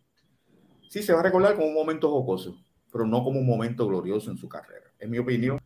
[0.89, 4.31] sí se va a recordar como un momento jocoso, pero no como un momento glorioso
[4.31, 5.59] en su carrera, es mi opinión.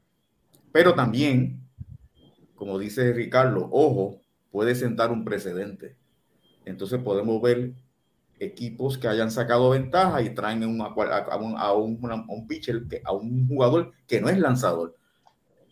[0.71, 1.65] Pero también
[2.55, 5.97] como dice Ricardo, ojo, puede sentar un precedente.
[6.63, 7.73] Entonces podemos ver
[8.39, 10.81] equipos que hayan sacado ventaja y traen a, un,
[11.57, 14.95] a, un, pitcher, a un jugador que no es lanzador.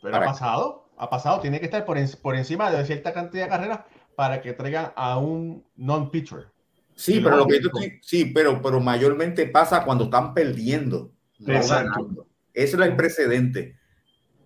[0.01, 3.49] Pero ha pasado, ha pasado, tiene que estar por, por encima de cierta cantidad de
[3.49, 3.79] carreras
[4.15, 6.47] para que traigan a un non-pitcher.
[6.95, 7.59] Sí, pero lo que
[8.01, 11.11] sí, pero, pero mayormente pasa cuando están perdiendo.
[11.45, 12.27] Exacto.
[12.53, 13.77] Ese es el precedente.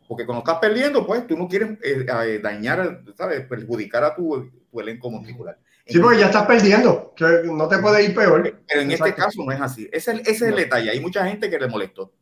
[0.08, 3.42] Porque cuando estás perdiendo, pues tú no quieres eh, eh, dañar, ¿sabes?
[3.42, 5.60] Perjudicar a tu, elenco muscular.
[5.86, 8.62] Sí, porque ya estás perdiendo, que no te puede ir peor.
[8.68, 9.90] Pero en este caso no es así.
[9.92, 10.92] Ese, ese es el detalle.
[10.92, 12.14] Hay mucha gente que le molestó.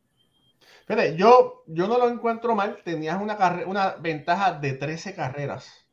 [0.85, 2.79] Fíjate, yo, yo no lo encuentro mal.
[2.83, 5.85] Tenías una, una ventaja de 13 carreras.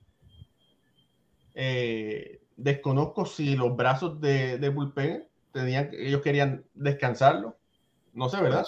[1.54, 7.56] Eh, desconozco si los brazos de, de bullpen tenían, ellos querían descansarlo.
[8.12, 8.66] No sé, ¿verdad?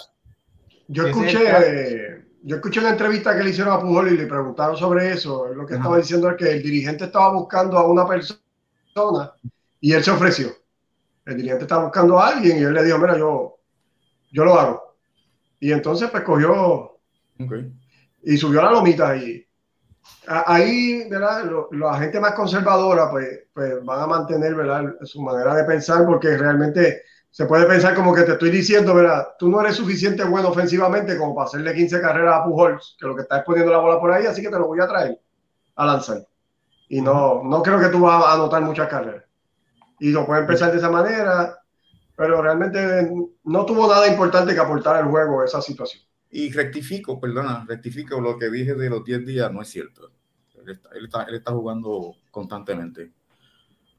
[0.88, 5.12] Yo escuché, yo escuché una entrevista que le hicieron a Pujol y le preguntaron sobre
[5.12, 5.48] eso.
[5.48, 9.32] Lo que estaba diciendo es que el dirigente estaba buscando a una persona
[9.80, 10.48] y él se ofreció.
[11.24, 13.58] El dirigente estaba buscando a alguien y él le dijo, mira, yo,
[14.30, 14.84] yo lo hago.
[15.64, 16.98] Y entonces pues cogió
[18.22, 19.48] y subió a la lomita y
[20.27, 21.50] ahí, ¿verdad?
[21.70, 24.94] la gente más conservadora pues, pues van a mantener, ¿verdad?
[25.05, 29.29] Su manera de pensar porque realmente se puede pensar como que te estoy diciendo, ¿verdad?
[29.38, 33.16] Tú no eres suficiente bueno ofensivamente como para hacerle 15 carreras a Pujols, que lo
[33.16, 35.18] que está es poniendo la bola por ahí, así que te lo voy a traer
[35.77, 36.27] a lanzar.
[36.90, 39.24] Y no, no creo que tú vas a anotar muchas carreras.
[39.98, 41.59] Y lo puede empezar de esa manera,
[42.16, 43.11] pero realmente
[43.44, 46.03] no tuvo nada importante que aportar al juego esa situación.
[46.31, 50.11] Y rectifico, perdona, rectifico lo que dije de los 10 días, no es cierto.
[50.62, 53.12] Él está, él está, él está jugando constantemente.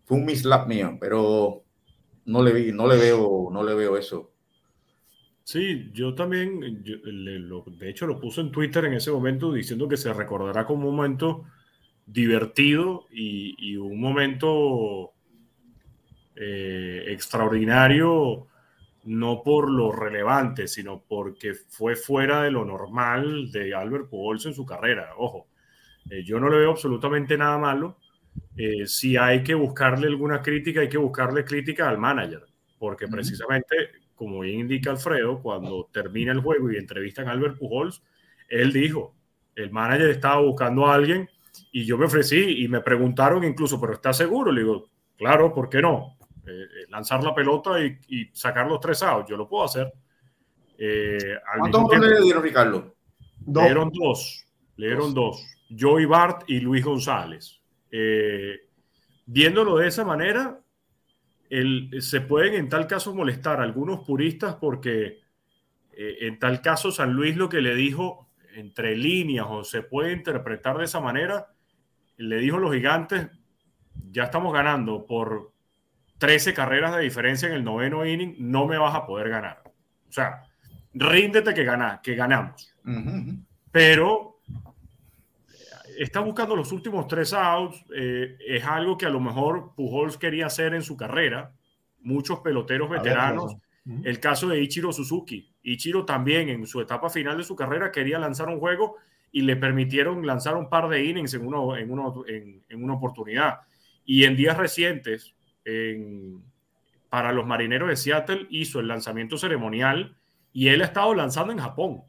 [0.04, 1.64] Fue un mislap mío, pero
[2.26, 4.32] no le vi, no le veo, no le veo eso.
[5.46, 10.12] Sí, yo también, de hecho lo puse en Twitter en ese momento diciendo que se
[10.12, 11.46] recordará como un momento
[12.08, 15.14] divertido y, un momento
[16.36, 18.48] eh, extraordinario,
[19.06, 24.54] no por lo relevante, sino porque fue fuera de lo normal de Albert Pujols en
[24.54, 25.12] su carrera.
[25.18, 25.48] Ojo,
[26.10, 27.98] eh, yo no le veo absolutamente nada malo
[28.58, 32.46] eh, si hay que buscarle alguna crítica, hay que buscarle crítica al manager,
[32.80, 33.76] porque precisamente,
[34.16, 38.02] como bien indica Alfredo, cuando termina el juego y entrevistan a Albert Pujols,
[38.50, 39.16] él dijo,
[39.56, 41.30] el manager estaba buscando a alguien
[41.72, 44.52] y yo me ofrecí y me preguntaron incluso, pero ¿está seguro?
[44.52, 46.18] Le digo, claro, ¿por qué no?
[46.48, 49.92] Eh, eh, lanzar la pelota y, sacar los tres outs, yo lo puedo hacer.
[51.60, 52.96] ¿Cuántos le dieron, Ricardo?
[53.48, 54.46] Le dieron dos.
[54.78, 55.44] Le dieron dos.
[55.78, 57.62] Joey Bart y Luis González.
[57.92, 58.68] Eh,
[59.26, 60.60] viéndolo de esa manera,
[62.00, 65.22] se pueden en tal caso molestar algunos puristas porque
[65.92, 70.14] eh, en tal caso San Luis lo que le dijo entre líneas o se puede
[70.14, 71.48] interpretar de esa manera,
[72.18, 73.30] le dijo a los gigantes,
[74.12, 75.54] ya estamos ganando por
[76.26, 79.62] 13 carreras de diferencia en el noveno inning, no me vas a poder ganar.
[80.10, 80.42] O sea,
[80.92, 82.76] ríndete que, gana, que ganamos.
[83.72, 84.40] Pero
[86.00, 87.86] está buscando los últimos tres outs.
[87.96, 91.54] Eh, es algo que a lo mejor Pujols quería hacer en su carrera.
[92.02, 93.58] Muchos peloteros veteranos.
[94.04, 95.54] El caso de Ichiro Suzuki.
[95.62, 98.96] Ichiro también en su etapa final de su carrera quería lanzar un juego
[99.32, 103.60] y le permitieron lanzar un par de innings en, uno, en, uno, en, una oportunidad.
[104.04, 105.35] Y en días recientes,
[107.10, 110.16] para los marineros de Seattle, hizo el lanzamiento ceremonial
[110.54, 112.04] y él ha estado lanzando en Japón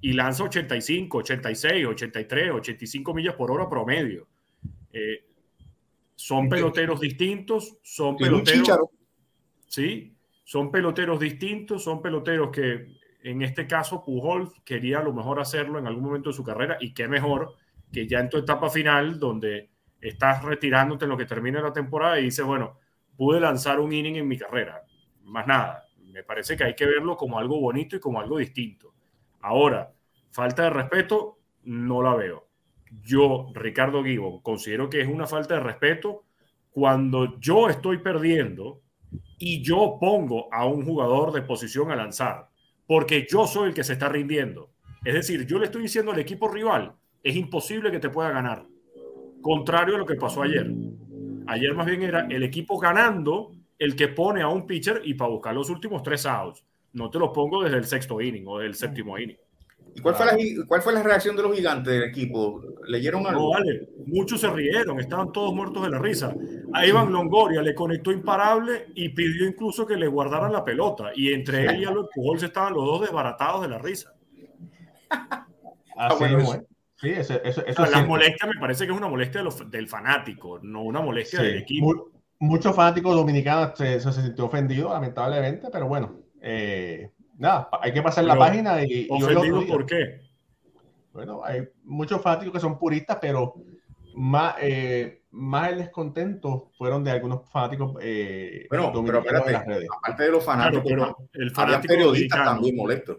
[0.00, 4.28] y lanza 85, 86, 83, 85 millas por hora promedio.
[4.92, 5.24] Eh,
[6.14, 8.68] son peloteros distintos, son peloteros.
[9.66, 15.40] Sí, son peloteros distintos, son peloteros que en este caso Pujol quería a lo mejor
[15.40, 17.54] hacerlo en algún momento de su carrera y qué mejor
[17.92, 22.18] que ya en tu etapa final donde estás retirándote en lo que termina la temporada
[22.18, 22.77] y dices, bueno,
[23.18, 24.84] pude lanzar un inning en mi carrera,
[25.24, 25.84] más nada.
[26.12, 28.94] Me parece que hay que verlo como algo bonito y como algo distinto.
[29.40, 29.92] Ahora,
[30.30, 32.48] falta de respeto, no la veo.
[33.02, 36.24] Yo, Ricardo Gibbon, considero que es una falta de respeto
[36.70, 38.82] cuando yo estoy perdiendo
[39.36, 42.48] y yo pongo a un jugador de posición a lanzar
[42.86, 44.70] porque yo soy el que se está rindiendo.
[45.04, 48.66] Es decir, yo le estoy diciendo al equipo rival, es imposible que te pueda ganar.
[49.42, 50.72] Contrario a lo que pasó ayer.
[51.48, 55.30] Ayer más bien era el equipo ganando el que pone a un pitcher y para
[55.30, 56.62] buscar los últimos tres outs.
[56.92, 59.38] No te los pongo desde el sexto inning o del séptimo inning.
[59.94, 60.36] ¿Y cuál fue, la,
[60.66, 62.62] cuál fue la reacción de los gigantes del equipo?
[62.86, 63.40] ¿Leyeron algo?
[63.40, 63.88] No, vale.
[64.06, 66.34] Muchos se rieron, estaban todos muertos de la risa.
[66.74, 71.12] A Iván Longoria le conectó imparable y pidió incluso que le guardaran la pelota.
[71.14, 74.12] Y entre él y Albert Pujols estaban los dos desbaratados de la risa.
[75.96, 76.67] Así es.
[77.00, 80.82] Sí, eso, eso, eso la molestia me parece que es una molestia del fanático, no
[80.82, 82.10] una molestia del equipo.
[82.40, 88.24] muchos fanáticos dominicanos se, se, sintió ofendido, lamentablemente, pero bueno, eh, nada, hay que pasar
[88.24, 89.06] la página y.
[89.08, 90.22] ¿Ofendido por qué?
[91.12, 93.54] Bueno, hay muchos fanáticos que son puristas, pero
[94.14, 99.88] más, eh, más el descontento fueron de algunos fanáticos eh, bueno, pero espérate, las redes.
[99.96, 103.18] aparte de los fanáticos, pero el fanático periodistas también molestos.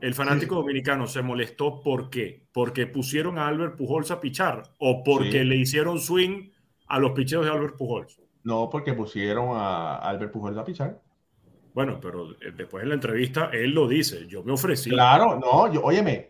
[0.00, 2.46] El fanático dominicano se molestó ¿por qué?
[2.52, 6.50] Porque pusieron a Albert Pujols a pichar o porque le hicieron swing
[6.86, 8.20] a los picheos de Albert Pujols.
[8.42, 11.00] No, porque pusieron a Albert Pujols a pichar.
[11.72, 14.90] Bueno, pero eh, después de la entrevista él lo dice, yo me ofrecí.
[14.90, 16.28] Claro, no, yo, óyeme,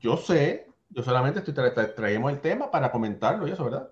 [0.00, 1.54] yo sé, yo solamente estoy
[1.94, 3.90] trayendo el tema para comentarlo y eso, ¿verdad?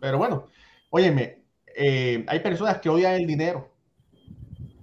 [0.00, 0.46] Pero, bueno,
[0.90, 1.44] óyeme,
[1.76, 3.69] eh, hay personas que odian el dinero.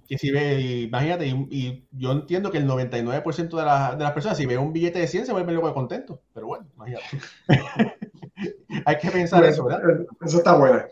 [0.08, 4.46] Que si ve, imagínate, y, yo entiendo que el 99% de, de, las personas, si
[4.46, 6.22] ve un billete de 100, se vuelven loco de contento.
[6.32, 7.04] Pero bueno, imagínate.
[8.86, 10.06] hay que pensar eso, ¿verdad?
[10.24, 10.82] Eso está bueno.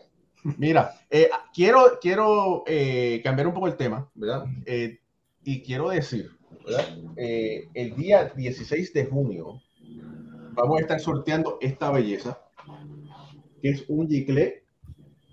[0.57, 4.45] Mira, eh, quiero, quiero eh, cambiar un poco el tema, ¿verdad?
[4.65, 4.99] Eh,
[5.43, 6.31] y quiero decir,
[6.65, 6.85] ¿verdad?
[7.17, 9.61] el día 16 de junio
[10.53, 12.39] vamos a estar sorteando esta belleza,
[13.61, 14.63] que es un gicle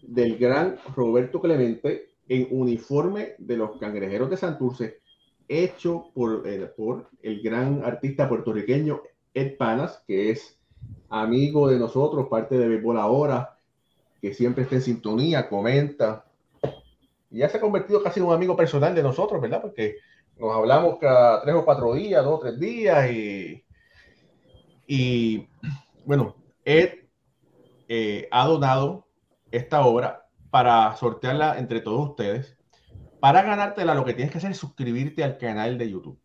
[0.03, 4.99] del gran Roberto Clemente en uniforme de los cangrejeros de Santurce,
[5.49, 6.43] hecho por,
[6.75, 9.03] por el gran artista puertorriqueño
[9.35, 10.59] Ed Panas, que es
[11.09, 13.59] amigo de nosotros, parte de Béisbol Ahora,
[14.21, 16.25] que siempre está en sintonía, comenta.
[17.31, 19.61] Ya se ha convertido casi en un amigo personal de nosotros, ¿verdad?
[19.61, 19.97] Porque
[20.39, 23.11] nos hablamos cada tres o cuatro días, dos o tres días.
[23.11, 23.65] Y,
[24.87, 25.49] y
[26.05, 27.05] bueno, Ed
[27.89, 29.07] eh, ha donado
[29.51, 30.24] esta obra
[30.55, 32.57] para sortearla entre todos ustedes.
[33.19, 36.21] Para ganártela, lo que tienes que hacer es suscribirte al canal de YouTube.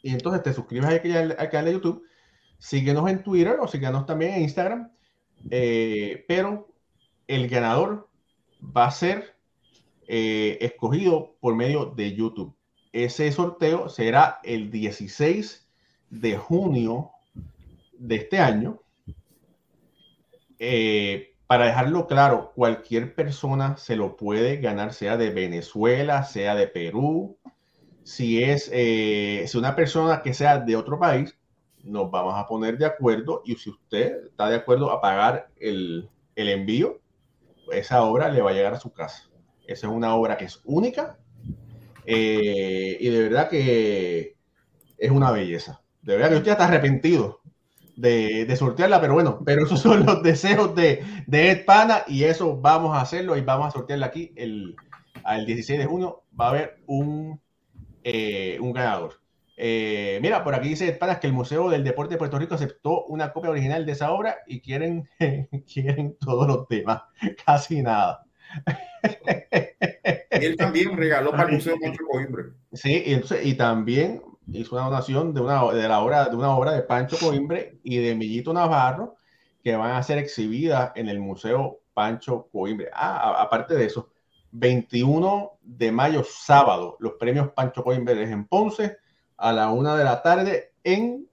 [0.00, 2.02] Y entonces te suscribes al, al canal de YouTube,
[2.58, 4.90] síguenos en Twitter o síguenos también en Instagram
[5.50, 6.72] eh, pero
[7.26, 8.08] el ganador
[8.76, 9.36] va a ser
[10.08, 12.56] eh, escogido por medio de YouTube.
[12.90, 15.68] Ese sorteo será el 16
[16.08, 17.10] de junio
[17.98, 18.80] de este año.
[20.58, 26.68] Eh, para dejarlo claro, cualquier persona se lo puede ganar, sea de Venezuela, sea de
[26.68, 27.38] Perú.
[28.04, 31.36] Si es si una persona que sea de otro país,
[31.82, 36.08] nos vamos a poner de acuerdo y si usted está de acuerdo a pagar el,
[36.36, 37.00] el envío,
[37.72, 39.28] esa obra le va a llegar a su casa.
[39.66, 41.18] Esa es una obra que es única
[42.06, 44.36] eh, y de verdad que
[44.98, 45.82] es una belleza.
[46.00, 47.39] De verdad que usted está arrepentido
[47.96, 52.24] de, de, sortearla, pero bueno, pero esos son los deseos de, de Ed Pana y
[52.24, 54.76] eso vamos a hacerlo y vamos a sortearla aquí el,
[55.28, 56.24] el 16 de junio.
[56.38, 57.40] Va a haber un,
[58.04, 59.20] eh, un ganador.
[59.56, 63.04] Eh, mira, por aquí dice Panas que el Museo del Deporte de Puerto Rico aceptó
[63.04, 65.06] una copia original de esa obra y quieren,
[65.72, 67.02] quieren todos los temas,
[67.44, 68.24] casi nada.
[70.40, 72.44] Y él también regaló para el Museo Metro Coimbre.
[72.72, 74.22] Sí, y, y también
[74.52, 77.98] hizo una donación de una, de la obra, de una obra de Pancho Coimbre y
[77.98, 79.16] de Millito Navarro
[79.62, 82.88] que van a ser exhibidas en el Museo Pancho Coimbre.
[82.92, 84.10] Ah, aparte de eso,
[84.52, 88.96] 21 de mayo, sábado, los premios Pancho Coimbre en Ponce
[89.36, 91.28] a la una de la tarde en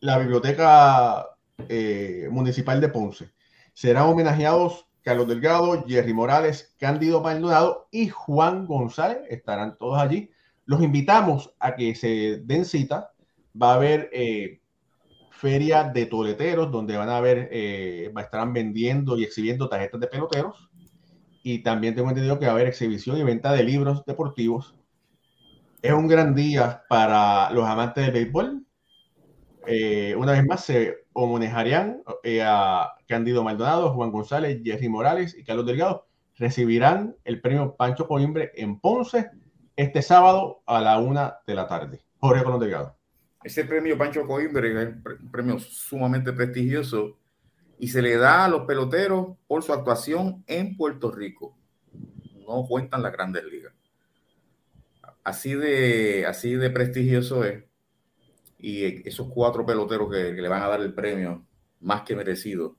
[0.00, 1.26] la Biblioteca
[1.68, 3.32] eh, Municipal de Ponce.
[3.72, 9.18] Serán homenajeados Carlos Delgado, Jerry Morales, Cándido Maldonado y Juan González.
[9.28, 10.30] Estarán todos allí.
[10.66, 13.12] Los invitamos a que se den cita.
[13.60, 14.60] Va a haber eh,
[15.30, 20.70] feria de toleteros donde van a ver, eh, estarán vendiendo y exhibiendo tarjetas de peloteros.
[21.42, 24.74] Y también tengo entendido que va a haber exhibición y venta de libros deportivos.
[25.82, 28.64] Es un gran día para los amantes del béisbol.
[29.66, 35.44] Eh, una vez más se homenajearían eh, a Cándido Maldonado, Juan González, Jerry Morales y
[35.44, 36.06] Carlos Delgado.
[36.36, 39.30] Recibirán el premio Pancho Coimbre en Ponce
[39.76, 42.04] este sábado a la una de la tarde.
[42.20, 42.96] Jorge Colón Delgado.
[43.42, 44.88] Ese premio Pancho Coimbre es
[45.20, 47.18] un premio sumamente prestigioso
[47.78, 51.56] y se le da a los peloteros por su actuación en Puerto Rico.
[52.46, 53.74] No cuentan las grandes ligas.
[55.22, 57.64] Así de, así de prestigioso es.
[58.58, 61.44] Y esos cuatro peloteros que, le van a dar el premio,
[61.80, 62.76] más que merecido,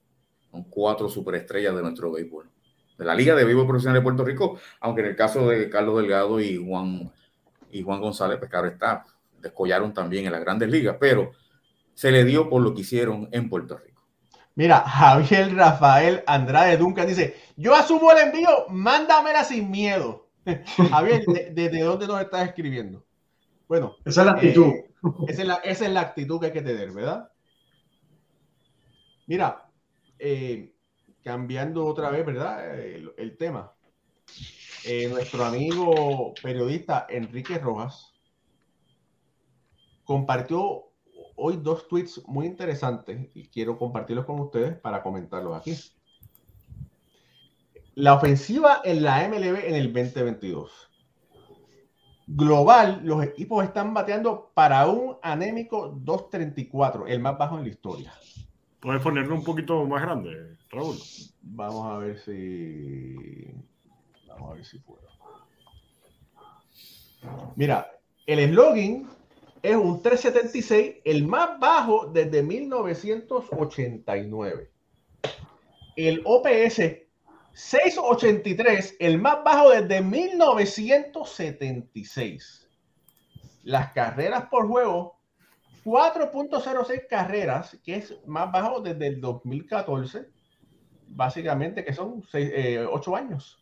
[0.50, 2.50] son cuatro superestrellas de nuestro béisbol.
[2.98, 5.98] De la Liga de Béisbol Profesional de Puerto Rico, aunque en el caso de Carlos
[5.98, 7.12] Delgado y Juan,
[7.72, 9.06] y Juan González, pues claro está,
[9.42, 11.32] descollaron también en las grandes ligas, pero
[11.94, 14.02] se le dio por lo que hicieron en Puerto Rico.
[14.56, 20.30] Mira, Javier Rafael Andrade Duncan dice, yo asumo el envío, mándamela sin miedo.
[20.90, 23.04] Javier, ¿desde dónde nos estás escribiendo?
[23.68, 23.96] Bueno.
[24.06, 24.68] Esa es la actitud.
[24.68, 24.92] Eh,
[25.28, 27.30] esa, es la, actitud que hay que tener, ¿verdad?
[29.28, 29.68] Mira,
[30.20, 30.75] eh,
[31.26, 32.80] cambiando otra vez, ¿verdad?
[32.80, 33.74] El, tema.
[34.86, 38.14] Eh, nuestro amigo periodista Enrique Rojas
[40.04, 40.92] compartió
[41.36, 45.76] hoy dos tweets muy interesantes y quiero compartirlos con ustedes para comentarlos aquí.
[47.96, 50.92] La ofensiva en la MLB en el 2022.
[52.28, 58.14] Global, los equipos están bateando para un anémico 2.34, el más bajo en la historia.
[58.86, 60.96] ¿Puedes ponerlo un poquito más grande, Raúl?
[61.42, 63.50] Vamos a ver si.
[64.28, 65.02] Vamos a ver si puedo.
[67.56, 67.92] Mira,
[68.28, 69.10] el slogan
[69.64, 74.70] es un 376, el más bajo desde 1989.
[75.96, 76.80] El OPS
[77.54, 82.70] 683, el más bajo desde 1976.
[83.64, 85.15] Las carreras por juego,
[85.86, 90.28] 4.06 carreras, que es más bajo desde el 2014,
[91.10, 93.60] básicamente que son 8 eh, años.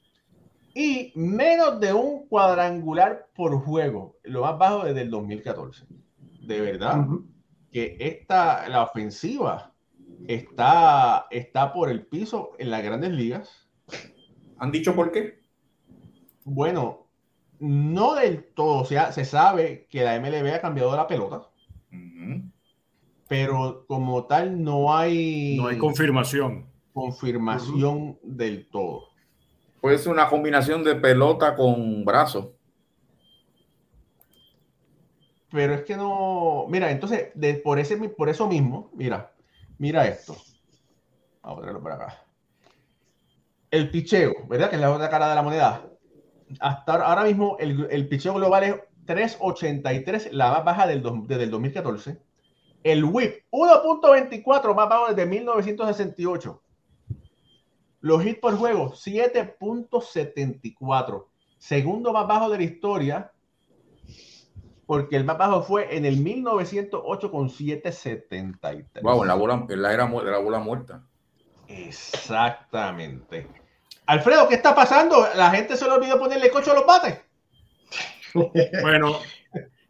[0.73, 5.85] Y menos de un cuadrangular por juego, lo más bajo desde el 2014.
[6.47, 7.05] De verdad
[7.71, 9.73] que esta, la ofensiva
[10.27, 13.67] está, está por el piso en las grandes ligas.
[14.59, 15.41] ¿Han dicho por qué?
[16.45, 17.07] Bueno,
[17.59, 18.81] no del todo.
[18.81, 21.49] O sea, se sabe que la MLB ha cambiado la pelota.
[23.27, 25.57] Pero como tal, no hay.
[25.57, 26.67] No hay confirmación.
[26.93, 29.09] Confirmación del todo.
[29.81, 32.53] Puede ser una combinación de pelota con brazo.
[35.51, 36.65] Pero es que no.
[36.69, 37.31] Mira, entonces,
[37.63, 39.33] por, ese, por eso mismo, mira,
[39.77, 40.35] mira esto.
[41.41, 42.23] Vamos a ponerlo por acá.
[43.69, 44.69] El picheo, ¿verdad?
[44.69, 45.89] Que es la otra cara de la moneda.
[46.59, 48.75] Hasta ahora mismo, el, el picheo global es
[49.05, 52.19] 3.83, la más baja del, desde el 2014.
[52.83, 56.61] El whip, 1.24, más bajo desde 1968.
[58.01, 61.27] Los hits por juego, 7.74.
[61.57, 63.31] Segundo más bajo de la historia,
[64.85, 69.01] porque el más bajo fue en el 1908 con 7.73.
[69.01, 71.01] Wow, la bola, la era de la bola muerta.
[71.69, 73.47] Exactamente.
[74.05, 75.25] Alfredo, ¿qué está pasando?
[75.35, 77.22] La gente se le olvidó ponerle cocho a los bates.
[78.81, 79.19] Bueno,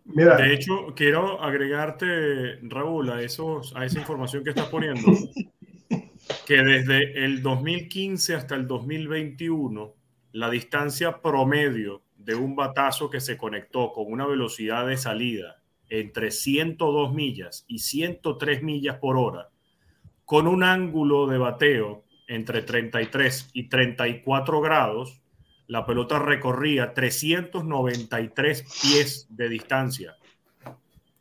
[0.06, 0.36] Mira.
[0.36, 5.02] de hecho, quiero agregarte, Raúl, a, esos, a esa información que estás poniendo.
[6.46, 9.94] que desde el 2015 hasta el 2021,
[10.34, 16.32] la distancia promedio de un batazo que se conectó con una velocidad de salida entre
[16.32, 19.50] 102 millas y 103 millas por hora,
[20.26, 25.22] con un ángulo de bateo entre 33 y 34 grados,
[25.74, 30.16] la pelota recorría 393 pies de distancia.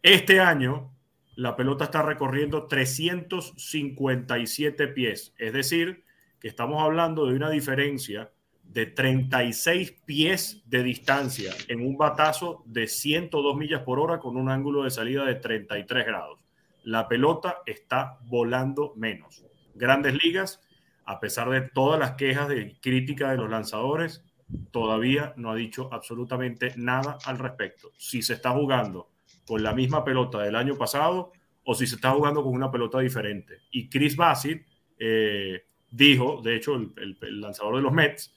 [0.03, 0.93] Este año
[1.37, 5.33] la pelota está recorriendo 357 pies.
[5.39, 6.05] Es decir,
[6.39, 8.31] que estamos hablando de una diferencia
[8.63, 14.51] de 36 pies de distancia en un batazo de 102 millas por hora con un
[14.51, 16.45] ángulo de salida de 33 grados.
[16.83, 19.47] La pelota está volando menos.
[19.75, 20.61] Grandes ligas,
[21.07, 24.23] a pesar de todas las quejas de crítica de los lanzadores,
[24.71, 27.93] todavía no ha dicho absolutamente nada al respecto.
[27.97, 29.11] Si se está jugando
[29.47, 31.33] con la misma pelota del año pasado
[31.65, 33.59] o si se está jugando con una pelota diferente.
[33.71, 34.67] Y Chris Bassett
[34.99, 38.35] eh, dijo, de hecho, el, lanzador de los Mets,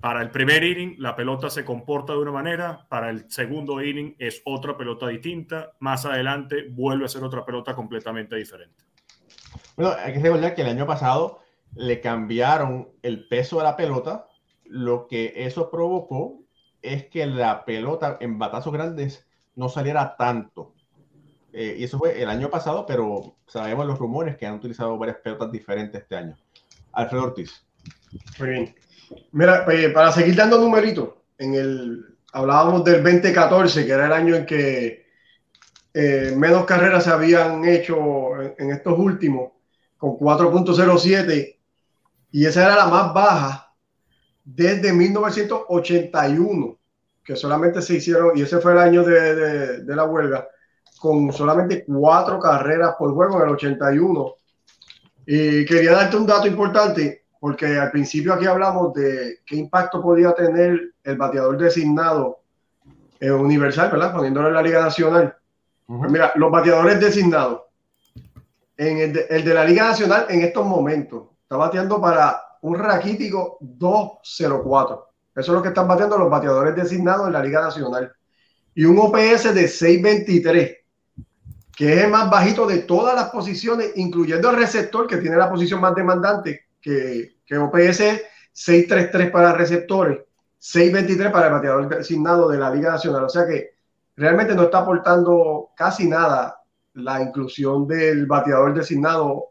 [0.00, 4.14] para el primer inning la pelota se comporta de una manera, para el segundo inning
[4.18, 8.84] es otra pelota distinta, más adelante vuelve a ser otra pelota completamente diferente.
[9.76, 11.40] Bueno, hay que recordar que el año pasado
[11.74, 14.28] le cambiaron el peso de la pelota,
[14.74, 16.42] lo que eso provocó
[16.82, 20.74] es que la pelota en batazos grandes no saliera tanto.
[21.52, 25.18] Eh, y eso fue el año pasado, pero sabemos los rumores que han utilizado varias
[25.18, 26.36] pelotas diferentes este año.
[26.90, 27.64] Alfredo Ortiz.
[28.40, 28.74] Muy bien.
[29.30, 34.34] Mira, eh, para seguir dando numeritos, en el, hablábamos del 2014, que era el año
[34.34, 35.06] en que
[35.94, 39.52] eh, menos carreras se habían hecho en, estos últimos,
[39.96, 41.58] con 4.07,
[42.32, 43.63] y esa era la más baja
[44.44, 46.78] desde 1981,
[47.24, 50.46] que solamente se hicieron, y ese fue el año de, de la huelga,
[51.00, 54.34] con solamente cuatro carreras por juego en el 81.
[55.26, 60.32] Y quería darte un dato importante porque al principio aquí hablamos de qué impacto podía
[60.32, 62.40] tener el bateador designado
[63.20, 64.14] en universal, ¿verdad?
[64.14, 65.36] Poniéndolo en la Liga Nacional.
[65.86, 67.64] Pues mira, los bateadores designados,
[68.78, 69.12] en el
[69.44, 75.08] de, la Liga Nacional en estos momentos, está bateando para un raquítico 204.
[75.36, 78.12] Eso es lo que están bateando los bateadores designados en la Liga Nacional.
[78.74, 80.76] Y un OPS de 623,
[81.76, 85.50] que es el más bajito de todas las posiciones, incluyendo el receptor, que tiene la
[85.50, 90.20] posición más demandante, que que OPS 633 para receptores,
[90.58, 93.24] 623 para el bateador designado de la Liga Nacional.
[93.24, 93.74] O sea que
[94.16, 96.60] realmente no está aportando casi nada
[96.94, 99.50] la inclusión del bateador designado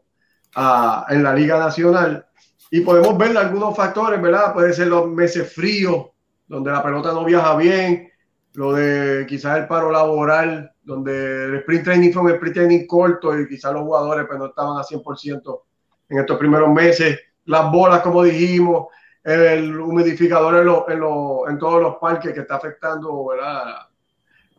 [1.08, 2.26] en la Liga Nacional.
[2.74, 4.52] Y podemos ver algunos factores, ¿verdad?
[4.52, 6.06] Puede ser los meses fríos,
[6.48, 8.10] donde la pelota no viaja bien,
[8.54, 13.38] lo de quizás el paro laboral, donde el sprint training fue un sprint training corto
[13.38, 15.60] y quizás los jugadores pues, no estaban a 100%
[16.08, 18.88] en estos primeros meses las bolas, como dijimos,
[19.22, 23.36] el humidificador en, en, todos los parques que está afectando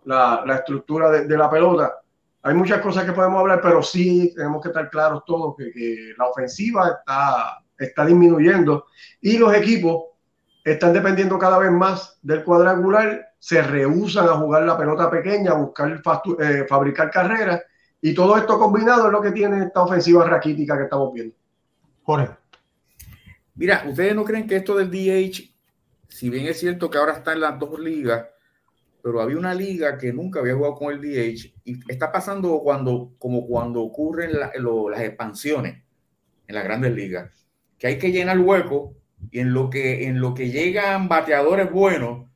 [0.06, 2.00] La, la, estructura de, la pelota.
[2.44, 6.28] Hay muchas cosas que podemos hablar, pero sí tenemos que estar claros todos que, la
[6.28, 8.86] ofensiva está, está disminuyendo
[9.22, 10.06] y los equipos
[10.64, 15.56] están dependiendo cada vez más del cuadrangular, se rehusan a jugar la pelota pequeña, a
[15.56, 16.02] buscar
[16.40, 17.62] eh, fabricar carreras
[18.02, 21.36] y todo esto combinado es lo que tiene esta ofensiva raquítica que estamos viendo.
[22.04, 22.30] Jorge.
[23.56, 25.54] Mira, ¿ustedes no creen que esto del DH,
[26.10, 28.26] si bien es cierto que ahora está en las dos ligas,
[29.02, 33.14] pero había una liga que nunca había jugado con el DH y está pasando cuando,
[33.20, 35.84] como cuando ocurren las expansiones
[36.48, 37.45] en las grandes ligas,
[37.78, 38.96] que hay que llenar hueco
[39.32, 42.30] y en lo que, en lo que llegan bateadores buenos,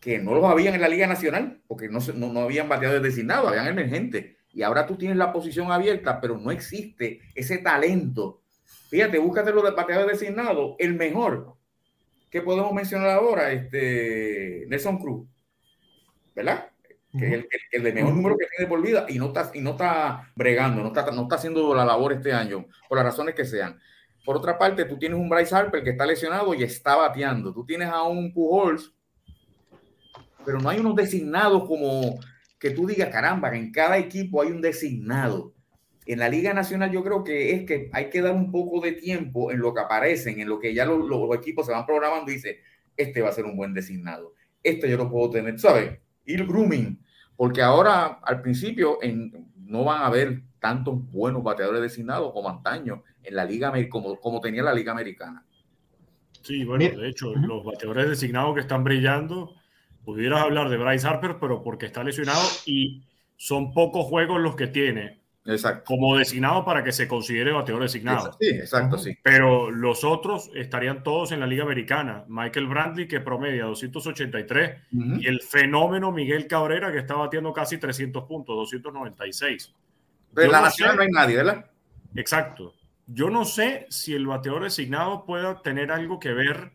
[0.00, 3.48] que no los habían en la Liga Nacional, porque no, no, no habían bateadores designados,
[3.48, 8.42] habían emergentes y ahora tú tienes la posición abierta, pero no existe ese talento.
[8.88, 11.56] Fíjate, búscate lo de pateador designado, el mejor
[12.30, 15.28] que podemos mencionar ahora, este Nelson Cruz,
[16.34, 16.69] ¿verdad?
[17.18, 19.70] Que es el, de mejor número que tiene por vida y no está, y no
[19.70, 23.44] está bregando, no está, no está haciendo la labor este año, por las razones que
[23.44, 23.80] sean.
[24.24, 27.52] Por otra parte, tú tienes un Bryce Harper que está lesionado y está bateando.
[27.52, 28.94] Tú tienes a un Pujols,
[30.44, 32.18] pero no hay unos designados como
[32.60, 35.54] que tú digas, caramba, en cada equipo hay un designado.
[36.06, 38.92] En la Liga Nacional yo creo que es que hay que dar un poco de
[38.92, 42.34] tiempo en lo que aparecen, en lo que ya los, equipos se van programando y
[42.34, 42.60] dice,
[42.96, 45.98] este va a ser un buen designado, este yo lo puedo tener, ¿sabes?
[46.24, 46.98] Ir grooming,
[47.36, 48.98] porque ahora al principio
[49.56, 54.40] no van a haber tantos buenos bateadores designados como antaño en la Liga, como, como
[54.40, 55.44] tenía la Liga Americana.
[56.42, 59.54] Sí, bueno, de hecho, los bateadores designados que están brillando
[60.04, 63.02] pudieras hablar de Bryce Harper, pero porque está lesionado y
[63.36, 65.19] son pocos juegos los que tiene.
[65.46, 65.84] Exacto.
[65.86, 68.36] Como designado para que se considere bateador designado.
[68.38, 69.16] Sí, exacto, sí.
[69.22, 72.24] Pero los otros estarían todos en la Liga Americana.
[72.28, 78.24] Michael Brantley, que promedia 283, y el fenómeno Miguel Cabrera, que está batiendo casi 300
[78.24, 79.74] puntos, 296.
[80.32, 81.70] De la Nacional no hay nadie, ¿verdad?
[82.14, 82.74] Exacto.
[83.06, 86.72] Yo no sé si el bateador designado pueda tener algo que ver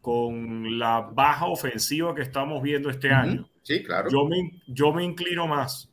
[0.00, 3.48] con la baja ofensiva que estamos viendo este año.
[3.62, 4.08] Sí, claro.
[4.08, 5.90] Yo me, yo me inclino más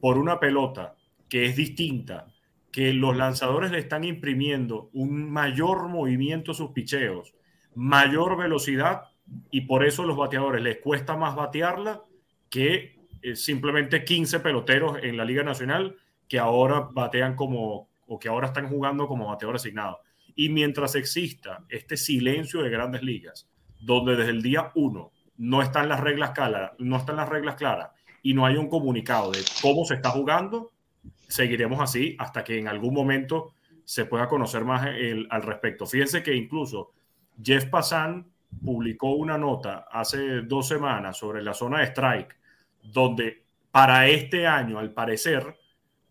[0.00, 0.95] por una pelota
[1.28, 2.26] que es distinta,
[2.70, 7.34] que los lanzadores le están imprimiendo un mayor movimiento a sus picheos,
[7.74, 9.02] mayor velocidad,
[9.50, 12.02] y por eso los bateadores les cuesta más batearla
[12.50, 15.96] que eh, simplemente 15 peloteros en la Liga Nacional
[16.28, 20.00] que ahora batean como, o que ahora están jugando como bateador asignado.
[20.34, 23.48] Y mientras exista este silencio de grandes ligas,
[23.80, 27.90] donde desde el día uno no están las reglas claras, no están las reglas claras
[28.22, 30.72] y no hay un comunicado de cómo se está jugando,
[31.28, 33.54] seguiremos así hasta que en algún momento
[33.84, 34.86] se pueda conocer más
[35.30, 35.86] al respecto.
[35.86, 36.92] Fíjense que incluso
[37.42, 38.26] Jeff Passan
[38.64, 42.36] publicó una nota hace dos semanas sobre la zona de strike,
[42.82, 45.56] donde para este año, al parecer,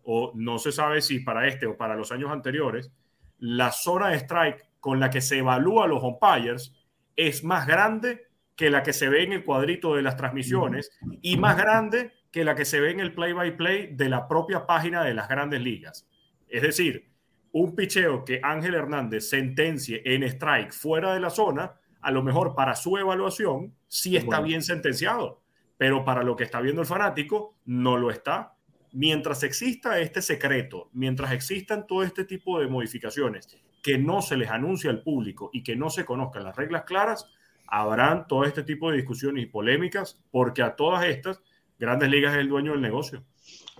[0.04, 2.92] o no se sabe si para este o para los años anteriores,
[3.38, 6.72] la zona de strike con la que se evalúa los umpires
[7.16, 10.90] es más grande que la que se ve en el cuadrito de las transmisiones
[11.22, 15.02] y más grande que la que se ve en el play-by-play de la propia página
[15.02, 16.06] de las grandes ligas.
[16.46, 17.08] Es decir,
[17.50, 22.54] un picheo que Ángel Hernández sentencie en strike fuera de la zona, a lo mejor
[22.54, 25.40] para su evaluación sí está bien sentenciado,
[25.78, 28.58] pero para lo que está viendo el fanático no lo está.
[28.92, 33.48] Mientras exista este secreto, mientras existan todo este tipo de modificaciones
[33.82, 37.30] que no se les anuncia al público y que no se conozcan las reglas claras,
[37.66, 41.40] habrán todo este tipo de discusiones y polémicas, porque a todas estas,
[41.78, 43.24] Grandes Ligas es el dueño del negocio.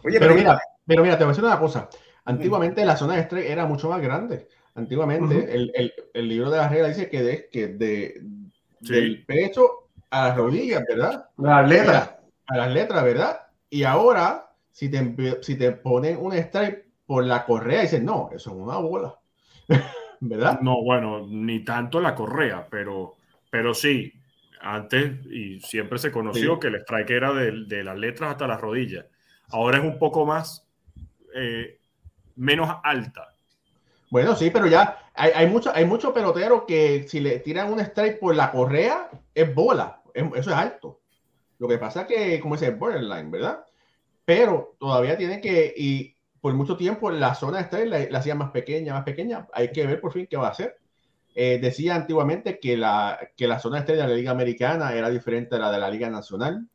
[0.05, 1.89] Oye, pero, mira, pero mira, te voy a decir una cosa.
[2.25, 4.49] Antiguamente la zona de estrés era mucho más grande.
[4.75, 8.21] Antiguamente el, libro de las reglas dice que, de, que de,
[8.81, 11.31] del pecho a las rodillas, ¿verdad?
[11.39, 12.15] Las letras.
[12.49, 13.41] A las letras, ¿verdad?
[13.71, 18.51] Y ahora, si te, si te ponen un strike por la correa, dicen, no, eso
[18.51, 19.19] es una bola.
[20.21, 20.61] ¿Verdad?
[20.61, 23.17] No, bueno, ni tanto la correa, pero
[23.57, 24.13] pero sí,
[24.75, 29.07] antes y siempre se conoció que el strike era de, las letras hasta las rodillas.
[29.49, 30.67] Ahora es un poco más,
[31.35, 31.79] eh,
[32.35, 33.35] menos alta.
[34.11, 37.81] Bueno, sí, pero ya hay, hay mucho, hay mucho pelotero que si le tiran un
[37.81, 40.03] strike por la correa, es bola.
[40.15, 41.01] eso es alto.
[41.59, 43.65] Lo que pasa es que, como dice, borderline, ¿verdad?
[44.25, 48.35] Pero todavía tiene que, y por mucho tiempo la zona de strike la, la hacía
[48.35, 49.47] más pequeña, más pequeña.
[49.53, 50.77] Hay que ver por fin qué va a hacer.
[51.39, 55.57] Eh, decía antiguamente que la, que la zona estrella de la Liga Americana era diferente
[55.57, 56.67] a la de la Liga Nacional,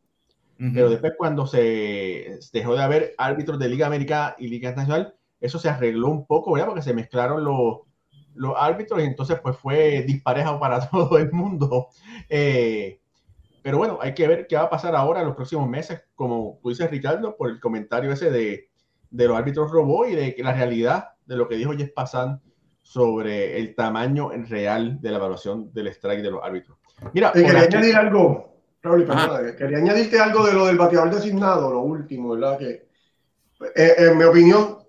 [0.60, 5.58] pero después cuando se dejó de haber árbitros de Liga Americana y Liga Nacional, eso
[5.58, 6.68] se arregló un poco, ¿verdad?
[6.68, 7.80] Porque se mezclaron los,
[8.36, 11.88] los árbitros y entonces pues fue dispareja para todo el mundo.
[12.30, 13.00] Eh,
[13.64, 16.60] pero bueno, hay que ver qué va a pasar ahora en los próximos meses, como
[16.62, 18.70] tú dices, Ricardo, por el comentario ese de,
[19.10, 22.40] de los árbitros robó y de la realidad de lo que dijo Jeff Passan
[22.92, 26.78] sobre el tamaño real de la evaluación del strike de los árbitros.
[27.14, 29.08] Mira, quería añadir algo, Raúl,
[29.58, 32.60] quería añadirte algo de lo del bateador designado, lo último, ¿verdad?
[32.60, 32.90] Que
[33.78, 34.80] eh, en mi opinión,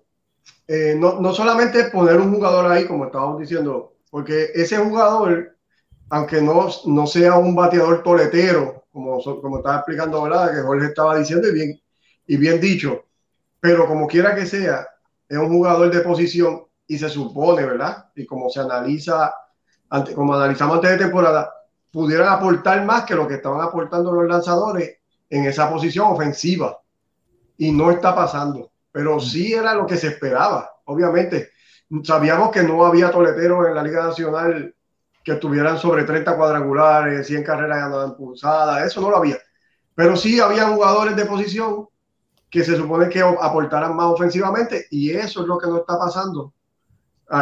[0.67, 5.55] eh, no, no, solamente poner un jugador ahí, como estábamos diciendo, porque ese jugador,
[6.09, 10.53] aunque no, no sea un bateador toletero, como, como estaba explicando, ¿verdad?
[10.53, 11.81] Que Jorge estaba diciendo y bien,
[12.27, 13.05] y bien dicho,
[13.61, 14.89] pero como quiera que sea,
[15.29, 18.05] es un jugador de posición y se supone, ¿verdad?
[18.15, 19.33] Y como se analiza,
[19.89, 21.51] ante, como analizamos antes de temporada,
[21.91, 26.79] pudieran aportar más que lo que estaban aportando los lanzadores en esa posición ofensiva.
[27.57, 28.71] Y no está pasando.
[28.91, 30.69] Pero sí era lo que se esperaba.
[30.85, 31.49] Obviamente,
[32.03, 34.75] sabíamos que no había toleteros en la Liga Nacional
[35.23, 39.37] que estuvieran sobre 30 cuadrangulares, 100 carreras ganadas impulsadas, eso no lo había.
[39.95, 41.87] Pero sí había jugadores de posición
[42.51, 46.53] que se supone que aportaran más ofensivamente y eso es lo que no está pasando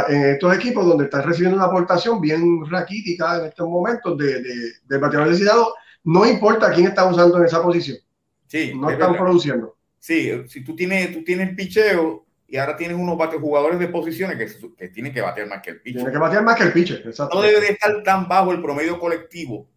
[0.08, 4.42] en estos equipos donde están recibiendo una aportación bien raquítica en estos momentos de,
[4.88, 5.74] de, bateador designado,
[6.04, 7.98] no importa quién está usando en esa posición.
[8.48, 9.76] Sí, no están produciendo.
[10.00, 14.76] Sí, si tú tienes, tú tienes picheo y ahora tienes unos jugadores de posiciones que,
[14.76, 16.02] que tienen que batear más que el pitcher.
[16.02, 19.00] Tienen que batear más que el pitcher, No debe de estar tan bajo el promedio
[19.00, 19.70] colectivo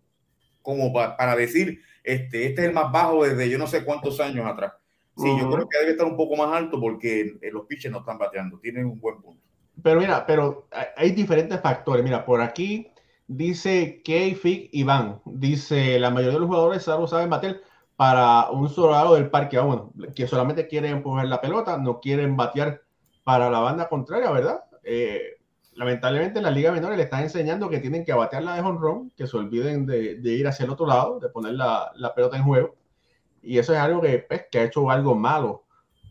[0.62, 4.47] como para, decir, este, este es el más bajo desde yo no sé cuántos años
[4.47, 4.73] atrás.
[5.17, 8.19] Sí, yo creo que debe estar un poco más alto porque los pitchers no están
[8.19, 9.44] bateando, tienen un buen punto.
[9.83, 12.05] Pero mira, pero hay diferentes factores.
[12.05, 12.91] Mira, por aquí
[13.27, 15.20] dice K-Fig Iván.
[15.25, 17.62] Dice, la mayoría de los jugadores saben bater
[17.97, 19.59] para un solo lado del parque.
[19.59, 22.83] Ah, bueno, que solamente quieren empujar la pelota, no quieren batear
[23.25, 24.64] para la banda contraria, ¿verdad?
[24.83, 25.39] Eh,
[25.75, 28.79] lamentablemente en la Liga Menor le están enseñando que tienen que batear la de home
[28.81, 32.45] run, que se olviden de, ir hacia el otro lado, de poner la, pelota en
[32.45, 32.77] juego.
[33.43, 35.64] Y eso es algo que, pues, que ha hecho algo malo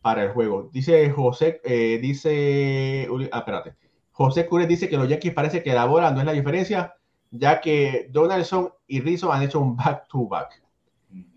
[0.04, 0.70] para el juego.
[0.72, 3.74] Dice José, eh, dice, ah, espérate.
[4.12, 6.94] José Cures dice que los Yankees parece que la bola no es la diferencia,
[7.32, 10.62] ya que Donaldson y Rizzo han hecho un back-to-back.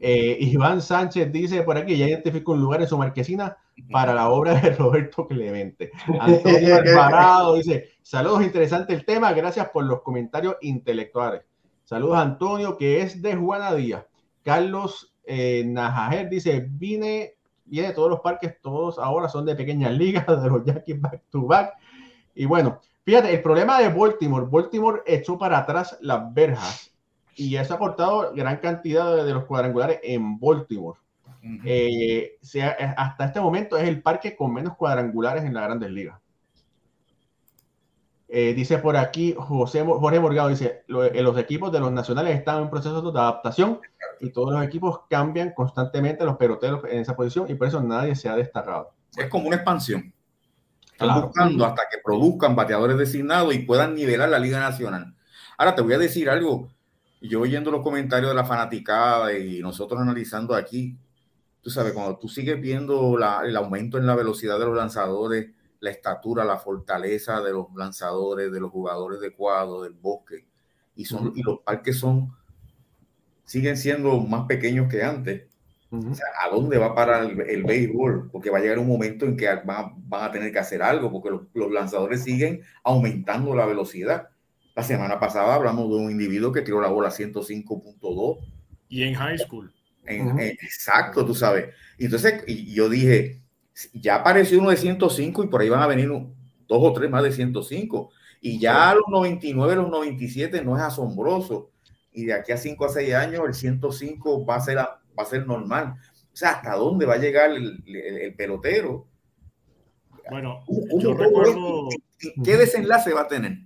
[0.01, 3.57] Eh, Iván Sánchez dice por aquí, ya identificó un lugar en su marquesina
[3.91, 5.93] para la obra de Roberto Clemente.
[6.21, 11.43] Antonio Alvarado dice, saludos, interesante el tema, gracias por los comentarios intelectuales.
[11.85, 14.05] Saludos Antonio, que es de Juana Díaz.
[14.43, 17.36] Carlos eh, Najajer dice, vine,
[17.67, 21.23] viene de todos los parques, todos ahora son de pequeñas ligas, de los Yankees back
[21.31, 21.75] to back.
[22.35, 26.93] Y bueno, fíjate, el problema de Baltimore, Baltimore echó para atrás las verjas
[27.35, 30.99] y eso ha cortado gran cantidad de, los cuadrangulares en Baltimore.
[31.65, 36.21] Eh, sea, hasta este momento es el parque con menos cuadrangulares en la Grandes Ligas.
[38.29, 42.63] Eh, dice por aquí José, Jorge Morgado, dice, eh, los equipos de los nacionales están
[42.63, 43.81] en proceso de adaptación
[44.21, 48.17] y todos los equipos cambian constantemente los peloteros en esa posición y por eso nadie
[48.17, 48.91] se ha destacado.
[49.17, 50.13] Es como una expansión.
[50.91, 55.15] Están buscando hasta que produzcan bateadores designados y puedan nivelar la Liga Nacional.
[55.59, 56.69] Ahora te voy a decir algo.
[57.21, 60.97] Yo oyendo los comentarios de la fanaticada y nosotros analizando aquí,
[61.61, 65.51] tú sabes, cuando tú sigues viendo el aumento en la velocidad de los lanzadores,
[65.81, 70.47] la estatura, la fortaleza de los lanzadores, de los jugadores de cuadro, del bosque,
[70.95, 72.33] y, son, y los parques son,
[73.45, 75.43] siguen siendo más pequeños que antes.
[75.93, 78.31] ¿A dónde va a parar el, béisbol?
[78.31, 81.31] Porque va a llegar un momento en que van, a tener que hacer algo, porque
[81.55, 84.29] los, lanzadores siguen aumentando la velocidad.
[84.75, 88.39] La semana pasada hablamos de un individuo que tiró la bola a 105.2.
[88.89, 89.73] Y en high school.
[90.05, 91.73] exacto, tú sabes.
[91.99, 93.43] Entonces, y yo dije,
[93.93, 97.23] ya apareció uno de 105 y por ahí van a venir dos o tres más
[97.23, 98.11] de 105.
[98.41, 101.71] Y ya a los 99, los 97 no es asombroso.
[102.13, 105.25] Y de aquí a 5 a 6 años el 105 va a ser, va a
[105.25, 105.95] ser normal.
[106.33, 109.07] O sea, ¿hasta dónde va a llegar el, pelotero?
[110.31, 110.65] Bueno,
[110.99, 111.89] yo recuerdo...
[112.43, 113.59] ¿Qué desenlace va a tener?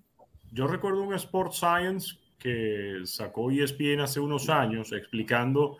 [0.53, 5.79] Yo recuerdo un Sport Science que sacó ESPN hace unos años explicando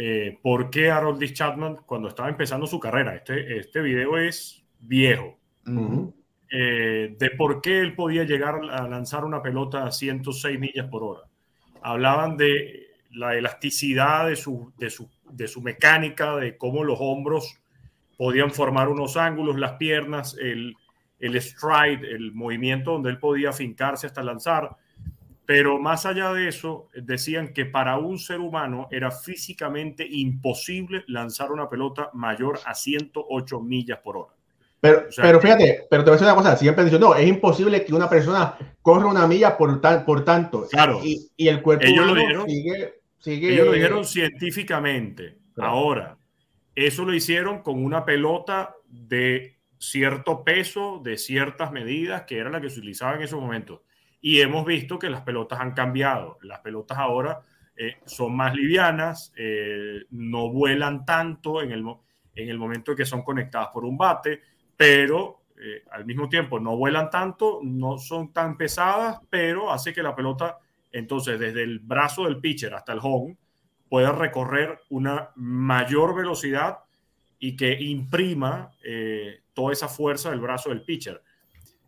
[0.00, 5.36] eh, por qué Harold Chapman cuando estaba empezando su carrera, este, este video es viejo,
[6.52, 11.02] eh, de por qué él podía llegar a lanzar una pelota a 106 millas por
[11.02, 11.22] hora.
[11.82, 17.58] Hablaban de la elasticidad de su, de su, de su mecánica, de cómo los hombros
[18.16, 20.76] podían formar unos ángulos, las piernas, el,
[21.18, 24.76] el stride, el movimiento donde él podía fincarse hasta lanzar.
[25.48, 31.52] Pero más allá de eso, decían que para un ser humano era físicamente imposible lanzar
[31.52, 34.34] una pelota mayor a 108 millas por hora.
[34.78, 37.82] Pero, pero fíjate, pero te voy a decir una cosa, siempre dicho, no, es imposible
[37.82, 40.66] que una persona corra una milla por, por tanto.
[40.70, 41.00] Claro.
[41.02, 45.38] Y, y el cuerpo ellos lo dijeron, sigue, Ellos lo dijeron científicamente.
[45.56, 46.18] Ahora,
[46.74, 52.60] eso lo hicieron con una pelota de cierto peso, de ciertas medidas, que era la
[52.60, 53.80] que se utilizaba en esos momentos
[54.20, 56.38] y hemos visto que las pelotas han cambiado.
[56.42, 57.40] Las pelotas ahora
[57.76, 61.84] eh, son más livianas, eh, no vuelan tanto en el,
[62.34, 64.42] en el momento que son conectadas por un bate,
[64.76, 70.02] pero eh, al mismo tiempo no vuelan tanto, no son tan pesadas, pero hace que
[70.02, 70.58] la pelota,
[70.90, 73.36] entonces desde el brazo del pitcher hasta el home,
[73.88, 76.80] pueda recorrer una mayor velocidad
[77.38, 78.72] y que imprima
[79.54, 81.22] toda esa fuerza del brazo del pitcher.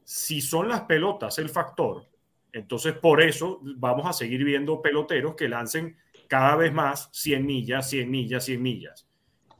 [0.05, 2.10] Si son las pelotas el factor,
[2.53, 5.97] entonces, por eso vamos a seguir viendo peloteros que lancen
[6.29, 9.09] cada vez más 100 millas, 100 millas, 100 millas.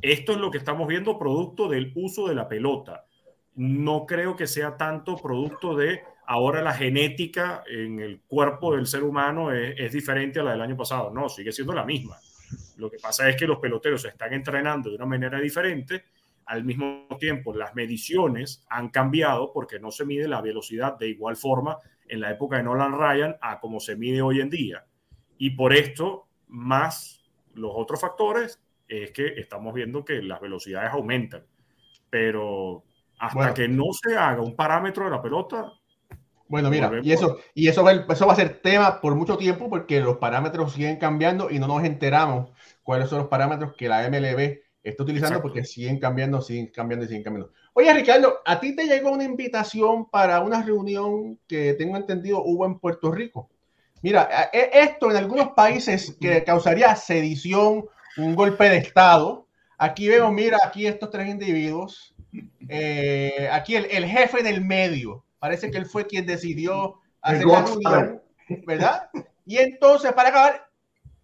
[0.03, 3.07] Esto es lo que estamos viendo producto del uso de la pelota.
[3.55, 9.03] No creo que sea tanto producto de ahora la genética en el cuerpo del ser
[9.03, 11.11] humano es, diferente a la del año pasado.
[11.11, 12.17] No, sigue siendo la misma.
[12.77, 16.05] Lo que pasa es que los peloteros se están entrenando de una manera diferente.
[16.51, 21.37] Al mismo tiempo, las mediciones han cambiado porque no se mide la velocidad de igual
[21.37, 21.79] forma
[22.09, 24.85] en la época de Nolan Ryan a como se mide hoy en día.
[25.39, 27.23] Y por esto, más
[27.55, 31.45] los otros factores, es que estamos viendo que las velocidades aumentan.
[32.11, 32.83] Pero
[33.21, 35.73] hasta que no se haga un parámetro de la pelota.
[36.49, 39.71] Bueno, mira, y eso, y eso va, eso va a ser tema por mucho tiempo
[39.71, 42.51] porque los parámetros siguen cambiando y no nos enteramos
[42.83, 47.09] cuáles son los parámetros que la MLB está utilizando porque siguen cambiando, siguen cambiando y
[47.09, 47.53] siguen cambiando.
[47.75, 52.65] Oye, Ricardo, a ti te llegó una invitación para una reunión que tengo entendido hubo
[52.65, 53.51] en Puerto Rico.
[54.03, 57.85] Mira, e, esto en algunos países que causaría sedición,
[58.17, 59.47] un golpe de Estado.
[59.77, 62.15] Aquí vemos, mira, aquí estos tres individuos.
[62.69, 65.25] Eh, aquí el, el, jefe del medio.
[65.39, 68.23] Parece que él fue quien decidió hacer la reunión,
[68.67, 69.11] ¿verdad?
[69.45, 70.69] Y entonces, para acabar,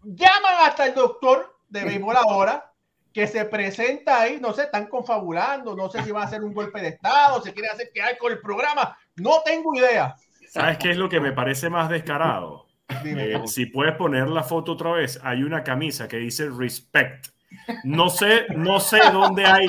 [0.02, 2.72] llaman hasta el doctor de béisbol ahora
[3.16, 6.52] que se presenta ahí, no sé, están confabulando, no sé si va a ser un
[6.52, 10.14] golpe de Estado, se quiere hacer que hay con el programa, no tengo idea.
[10.50, 12.66] ¿Sabes qué es lo que me parece más descarado?
[13.06, 17.28] Eh, si puedes poner la foto otra vez, hay una camisa que dice respect.
[17.84, 19.66] No sé, no sé dónde hay,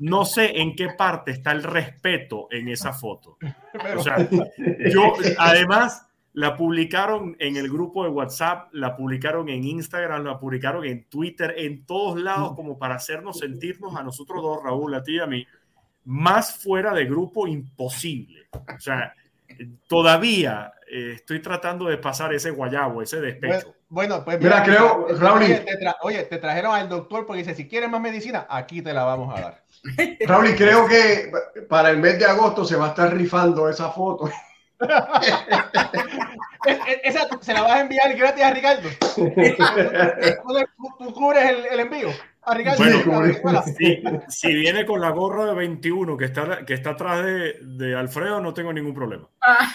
[0.00, 3.38] no sé en qué parte está el respeto en esa foto.
[3.96, 4.28] O sea,
[4.90, 6.07] yo además
[6.38, 11.52] la publicaron en el grupo de WhatsApp, la publicaron en Instagram, la publicaron en Twitter,
[11.56, 15.26] en todos lados, como para hacernos sentirnos a nosotros dos, Raúl, a ti y a
[15.26, 15.44] mí,
[16.04, 18.46] más fuera de grupo imposible.
[18.52, 19.12] O sea,
[19.88, 23.74] todavía eh, estoy tratando de pasar ese guayabo, ese despecho.
[23.88, 25.42] Bueno, pues mira, creo, Raúl.
[26.02, 29.36] Oye, te, trajeron al doctor porque dice, si quieres más medicina, aquí te la vamos
[29.36, 29.64] a dar.
[30.20, 31.32] Raúl, creo que
[31.68, 34.30] para el mes de agosto se va a estar rifando esa foto.
[37.02, 38.88] esa se la vas a enviar gratis a Ricardo.
[40.98, 42.10] ¿Tú, cubres el envío?
[44.28, 48.54] si, viene con la gorra de 21 que está, que está atrás de, Alfredo, no
[48.54, 49.28] tengo ningún problema.
[49.40, 49.72] Ah,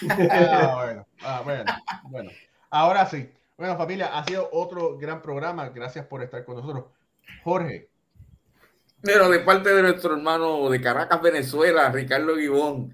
[1.23, 1.65] ah, bueno,
[2.05, 2.31] bueno,
[2.69, 3.29] Ahora sí.
[3.57, 5.69] Bueno, familia, ha sido otro gran programa.
[5.69, 6.85] Gracias por estar con nosotros.
[7.43, 7.89] Jorge.
[9.01, 12.93] Pero de parte de nuestro hermano de Caracas, Venezuela, Ricardo Guibón,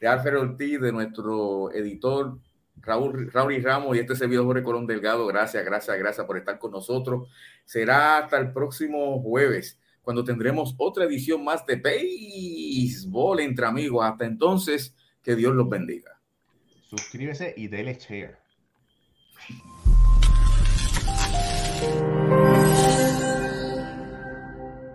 [0.00, 2.38] de Alfredo Ortiz, de nuestro editor
[2.76, 6.58] Raúl, Raúl y Ramos y este servidor Jorge Colón Delgado, gracias, gracias, gracias por estar
[6.58, 7.28] con nosotros.
[7.64, 14.04] Será hasta el próximo jueves, cuando tendremos otra edición más de béisbol entre amigos.
[14.04, 16.18] Hasta entonces, que Dios los bendiga.
[16.88, 18.38] Suscríbese y dele share.